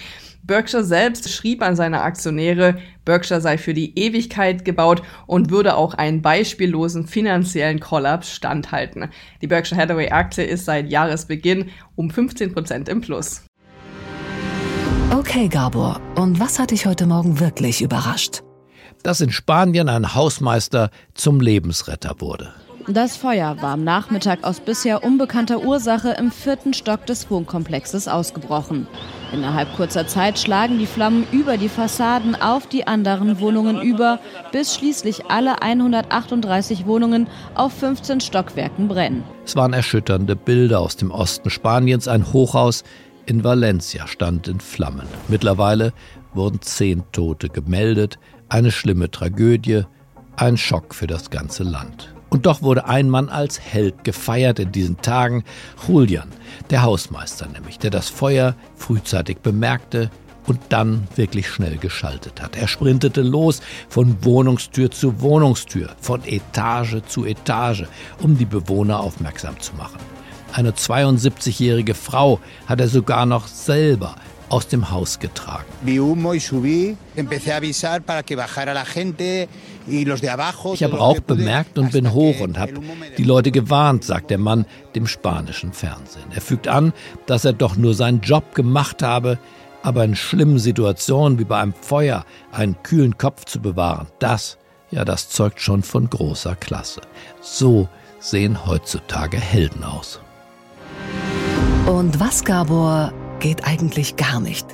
Berkshire 0.45 0.83
selbst 0.83 1.31
schrieb 1.31 1.63
an 1.63 1.75
seine 1.75 2.01
Aktionäre, 2.01 2.75
Berkshire 3.03 3.41
sei 3.41 3.57
für 3.57 3.73
die 3.73 3.97
Ewigkeit 3.97 4.63
gebaut 4.63 5.01
und 5.25 5.49
würde 5.49 5.75
auch 5.75 5.95
einen 5.95 6.21
beispiellosen 6.21 7.07
finanziellen 7.07 7.79
Kollaps 7.79 8.31
standhalten. 8.31 9.09
Die 9.41 9.47
Berkshire 9.47 9.81
Hathaway 9.81 10.09
Aktie 10.11 10.43
ist 10.43 10.65
seit 10.65 10.91
Jahresbeginn 10.91 11.71
um 11.95 12.11
15 12.11 12.53
Prozent 12.53 12.89
im 12.89 13.01
Plus. 13.01 13.43
Okay, 15.11 15.47
Gabor, 15.47 15.99
und 16.15 16.39
was 16.39 16.59
hat 16.59 16.69
dich 16.69 16.85
heute 16.85 17.07
Morgen 17.07 17.39
wirklich 17.39 17.81
überrascht? 17.81 18.43
Dass 19.01 19.21
in 19.21 19.31
Spanien 19.31 19.89
ein 19.89 20.13
Hausmeister 20.13 20.91
zum 21.15 21.39
Lebensretter 21.39 22.15
wurde. 22.19 22.53
Das 22.87 23.17
Feuer 23.17 23.59
war 23.63 23.73
am 23.73 23.83
Nachmittag 23.83 24.43
aus 24.43 24.59
bisher 24.59 25.03
unbekannter 25.03 25.63
Ursache 25.63 26.11
im 26.19 26.29
vierten 26.29 26.71
Stock 26.71 27.07
des 27.07 27.31
Wohnkomplexes 27.31 28.07
ausgebrochen. 28.07 28.85
Innerhalb 29.33 29.75
kurzer 29.75 30.05
Zeit 30.05 30.37
schlagen 30.37 30.77
die 30.77 30.85
Flammen 30.85 31.25
über 31.31 31.57
die 31.57 31.67
Fassaden 31.67 32.39
auf 32.39 32.67
die 32.67 32.85
anderen 32.85 33.39
Wohnungen 33.39 33.81
über, 33.81 34.19
bis 34.51 34.75
schließlich 34.75 35.25
alle 35.31 35.63
138 35.63 36.85
Wohnungen 36.85 37.27
auf 37.55 37.73
15 37.73 38.21
Stockwerken 38.21 38.87
brennen. 38.87 39.23
Es 39.43 39.55
waren 39.55 39.73
erschütternde 39.73 40.35
Bilder 40.35 40.79
aus 40.79 40.95
dem 40.95 41.09
Osten 41.09 41.49
Spaniens. 41.49 42.07
Ein 42.07 42.33
Hochhaus 42.33 42.83
in 43.25 43.43
Valencia 43.43 44.05
stand 44.05 44.47
in 44.47 44.59
Flammen. 44.59 45.07
Mittlerweile 45.27 45.91
wurden 46.35 46.61
zehn 46.61 47.03
Tote 47.11 47.49
gemeldet. 47.49 48.19
Eine 48.47 48.69
schlimme 48.69 49.09
Tragödie, 49.09 49.85
ein 50.35 50.55
Schock 50.55 50.93
für 50.93 51.07
das 51.07 51.31
ganze 51.31 51.63
Land. 51.63 52.14
Und 52.35 52.45
doch 52.45 52.61
wurde 52.61 52.85
ein 52.85 53.09
Mann 53.09 53.29
als 53.29 53.61
Held 53.61 54.03
gefeiert 54.03 54.59
in 54.59 54.73
diesen 54.73 54.97
Tagen, 54.97 55.45
Julian, 55.87 56.27
der 56.69 56.81
Hausmeister 56.81 57.47
nämlich, 57.47 57.79
der 57.79 57.91
das 57.91 58.09
Feuer 58.09 58.55
frühzeitig 58.75 59.37
bemerkte 59.37 60.11
und 60.45 60.59
dann 60.67 61.07
wirklich 61.15 61.47
schnell 61.47 61.77
geschaltet 61.77 62.41
hat. 62.41 62.57
Er 62.57 62.67
sprintete 62.67 63.21
los 63.21 63.61
von 63.87 64.17
Wohnungstür 64.25 64.91
zu 64.91 65.21
Wohnungstür, 65.21 65.95
von 66.01 66.25
Etage 66.25 67.03
zu 67.07 67.23
Etage, 67.23 67.85
um 68.21 68.37
die 68.37 68.43
Bewohner 68.43 68.99
aufmerksam 68.99 69.57
zu 69.61 69.73
machen. 69.75 69.99
Eine 70.51 70.71
72-jährige 70.71 71.93
Frau 71.93 72.41
hat 72.65 72.81
er 72.81 72.89
sogar 72.89 73.25
noch 73.25 73.47
selber 73.47 74.15
aus 74.49 74.67
dem 74.67 74.91
Haus 74.91 75.19
getragen. 75.19 75.65
Ich 79.87 80.83
habe 80.83 80.97
Rauch 80.97 81.19
bemerkt 81.19 81.77
und 81.77 81.91
bin 81.91 82.11
hoch 82.11 82.39
und 82.39 82.57
habe 82.57 82.73
die 83.17 83.23
Leute 83.23 83.51
gewarnt, 83.51 84.03
sagt 84.03 84.31
der 84.31 84.37
Mann 84.37 84.65
dem 84.95 85.07
spanischen 85.07 85.73
Fernsehen. 85.73 86.25
Er 86.33 86.41
fügt 86.41 86.67
an, 86.67 86.93
dass 87.25 87.45
er 87.45 87.53
doch 87.53 87.75
nur 87.75 87.93
seinen 87.93 88.21
Job 88.21 88.55
gemacht 88.55 89.03
habe, 89.03 89.37
aber 89.83 90.03
in 90.03 90.15
schlimmen 90.15 90.57
Situationen 90.57 91.37
wie 91.37 91.43
bei 91.43 91.59
einem 91.59 91.73
Feuer 91.73 92.25
einen 92.51 92.81
kühlen 92.81 93.17
Kopf 93.17 93.45
zu 93.45 93.59
bewahren, 93.59 94.07
das, 94.19 94.57
ja, 94.89 95.05
das 95.05 95.29
zeugt 95.29 95.61
schon 95.61 95.83
von 95.83 96.09
großer 96.09 96.55
Klasse. 96.55 97.01
So 97.41 97.87
sehen 98.19 98.65
heutzutage 98.65 99.37
Helden 99.37 99.83
aus. 99.83 100.19
Und 101.85 102.19
was, 102.19 102.43
Gabor, 102.43 103.13
geht 103.39 103.67
eigentlich 103.67 104.15
gar 104.15 104.39
nicht? 104.39 104.65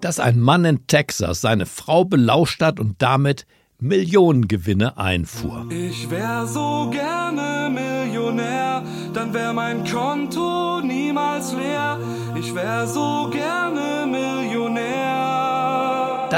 Dass 0.00 0.18
ein 0.18 0.40
Mann 0.40 0.64
in 0.64 0.88
Texas 0.88 1.40
seine 1.40 1.66
Frau 1.66 2.04
belauscht 2.04 2.60
hat 2.60 2.80
und 2.80 3.00
damit 3.00 3.46
Millionengewinne 3.82 4.96
einfuhr. 4.96 5.66
Ich 5.70 6.08
wär 6.08 6.46
so 6.46 6.88
gerne 6.90 7.68
Millionär, 7.68 8.84
dann 9.12 9.34
wär 9.34 9.52
mein 9.52 9.84
Konto 9.84 10.80
niemals 10.80 11.52
leer. 11.52 11.98
Ich 12.38 12.54
wär 12.54 12.86
so 12.86 13.28
gerne. 13.32 13.91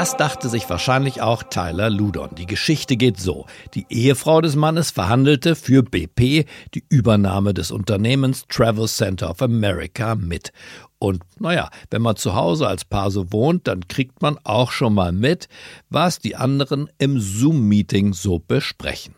Das 0.05 0.17
dachte 0.17 0.49
sich 0.49 0.69
wahrscheinlich 0.69 1.23
auch 1.23 1.41
Tyler 1.41 1.89
Ludon. 1.89 2.35
Die 2.37 2.45
Geschichte 2.45 2.95
geht 2.95 3.19
so. 3.19 3.47
Die 3.73 3.87
Ehefrau 3.89 4.39
des 4.39 4.55
Mannes 4.55 4.91
verhandelte 4.91 5.55
für 5.55 5.81
BP 5.81 6.45
die 6.75 6.83
Übernahme 6.89 7.55
des 7.55 7.71
Unternehmens 7.71 8.45
Travel 8.47 8.87
Center 8.87 9.31
of 9.31 9.41
America 9.41 10.13
mit. 10.13 10.51
Und 10.99 11.23
naja, 11.39 11.71
wenn 11.89 12.03
man 12.03 12.17
zu 12.17 12.35
Hause 12.35 12.67
als 12.67 12.85
Paar 12.85 13.09
so 13.09 13.33
wohnt, 13.33 13.67
dann 13.67 13.87
kriegt 13.87 14.21
man 14.21 14.37
auch 14.43 14.71
schon 14.71 14.93
mal 14.93 15.11
mit, 15.11 15.47
was 15.89 16.19
die 16.19 16.35
anderen 16.35 16.87
im 16.99 17.19
Zoom-Meeting 17.19 18.13
so 18.13 18.37
besprechen. 18.37 19.15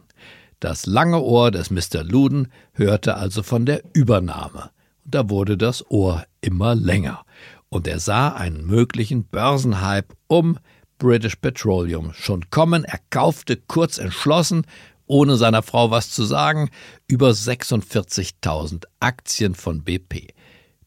Das 0.61 0.85
lange 0.85 1.19
Ohr 1.19 1.51
des 1.51 1.69
Mr. 1.69 2.05
Luden 2.05 2.47
hörte 2.71 3.17
also 3.17 3.43
von 3.43 3.65
der 3.65 3.81
Übernahme. 3.91 4.69
Und 5.03 5.15
da 5.15 5.29
wurde 5.29 5.57
das 5.57 5.91
Ohr 5.91 6.23
immer 6.39 6.75
länger. 6.75 7.25
Und 7.67 7.87
er 7.87 7.99
sah 7.99 8.29
einen 8.29 8.65
möglichen 8.65 9.25
Börsenhype 9.25 10.15
um 10.27 10.57
British 10.97 11.35
Petroleum 11.35 12.13
schon 12.13 12.49
kommen. 12.49 12.83
Er 12.83 12.99
kaufte 13.09 13.57
kurz 13.57 13.97
entschlossen, 13.97 14.65
ohne 15.05 15.37
seiner 15.37 15.63
Frau 15.63 15.91
was 15.91 16.09
zu 16.11 16.23
sagen, 16.25 16.69
über 17.07 17.29
46.000 17.29 18.85
Aktien 18.99 19.55
von 19.55 19.83
BP. 19.83 20.33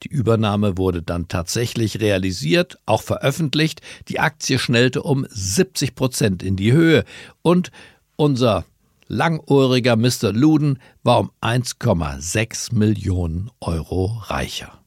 Die 0.02 0.08
Übernahme 0.08 0.78
wurde 0.78 1.02
dann 1.02 1.28
tatsächlich 1.28 2.00
realisiert, 2.00 2.78
auch 2.86 3.02
veröffentlicht. 3.02 3.82
Die 4.08 4.20
Aktie 4.20 4.58
schnellte 4.58 5.02
um 5.02 5.26
70 5.28 5.94
Prozent 5.94 6.42
in 6.42 6.56
die 6.56 6.72
Höhe 6.72 7.04
und 7.42 7.70
unser 8.16 8.64
langohriger 9.08 9.96
Mr. 9.96 10.32
Luden 10.32 10.78
war 11.02 11.20
um 11.20 11.30
1,6 11.42 12.74
Millionen 12.74 13.50
Euro 13.60 14.22
reicher. 14.26 14.80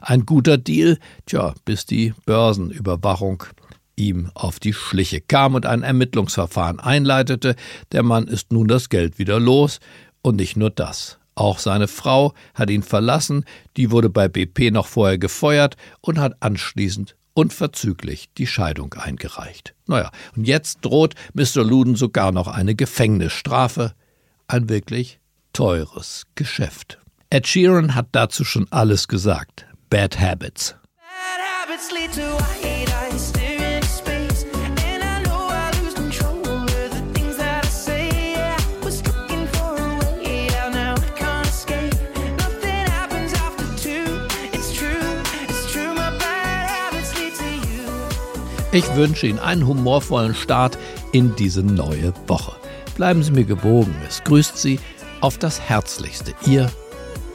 Ein 0.00 0.26
guter 0.26 0.58
Deal, 0.58 0.98
tja, 1.26 1.54
bis 1.64 1.86
die 1.86 2.14
Börsenüberwachung 2.24 3.42
ihm 4.02 4.30
auf 4.34 4.58
die 4.58 4.72
Schliche 4.72 5.20
kam 5.20 5.54
und 5.54 5.64
ein 5.64 5.82
Ermittlungsverfahren 5.82 6.80
einleitete. 6.80 7.54
Der 7.92 8.02
Mann 8.02 8.26
ist 8.26 8.52
nun 8.52 8.68
das 8.68 8.88
Geld 8.88 9.18
wieder 9.18 9.38
los 9.38 9.78
und 10.22 10.36
nicht 10.36 10.56
nur 10.56 10.70
das. 10.70 11.18
Auch 11.34 11.58
seine 11.58 11.88
Frau 11.88 12.34
hat 12.54 12.68
ihn 12.68 12.82
verlassen, 12.82 13.44
die 13.76 13.90
wurde 13.90 14.10
bei 14.10 14.28
BP 14.28 14.70
noch 14.70 14.86
vorher 14.86 15.18
gefeuert 15.18 15.76
und 16.00 16.18
hat 16.18 16.34
anschließend 16.40 17.16
unverzüglich 17.34 18.28
die 18.36 18.46
Scheidung 18.46 18.92
eingereicht. 18.94 19.74
Naja, 19.86 20.10
und 20.36 20.46
jetzt 20.46 20.80
droht 20.82 21.14
Mr. 21.32 21.64
Luden 21.64 21.96
sogar 21.96 22.32
noch 22.32 22.48
eine 22.48 22.74
Gefängnisstrafe. 22.74 23.94
Ein 24.48 24.68
wirklich 24.68 25.20
teures 25.54 26.24
Geschäft. 26.34 26.98
Ed 27.30 27.46
Sheeran 27.46 27.94
hat 27.94 28.08
dazu 28.12 28.44
schon 28.44 28.66
alles 28.70 29.08
gesagt. 29.08 29.64
Bad 29.88 30.20
Habits. 30.20 30.74
Bad 30.98 31.40
habits 31.62 32.91
Ich 48.74 48.94
wünsche 48.96 49.26
Ihnen 49.26 49.38
einen 49.38 49.66
humorvollen 49.66 50.34
Start 50.34 50.78
in 51.12 51.36
diese 51.36 51.62
neue 51.62 52.14
Woche. 52.26 52.56
Bleiben 52.96 53.22
Sie 53.22 53.30
mir 53.30 53.44
gewogen. 53.44 53.94
Es 54.08 54.24
grüßt 54.24 54.56
Sie 54.56 54.80
auf 55.20 55.36
das 55.36 55.60
Herzlichste. 55.60 56.32
Ihr 56.46 56.70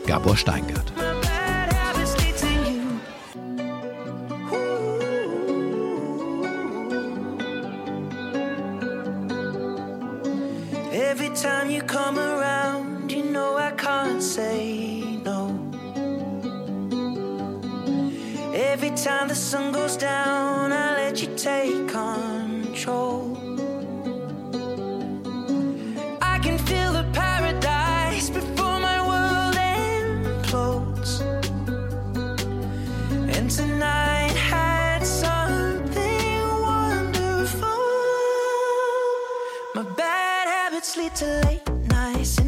Gabor 0.07 0.35
Steingart. 0.35 0.96
My 39.77 39.83
bad 39.83 40.47
habits 40.47 40.97
lead 40.97 41.13
to 41.17 41.25
late 41.45 41.69
nights 41.85 42.39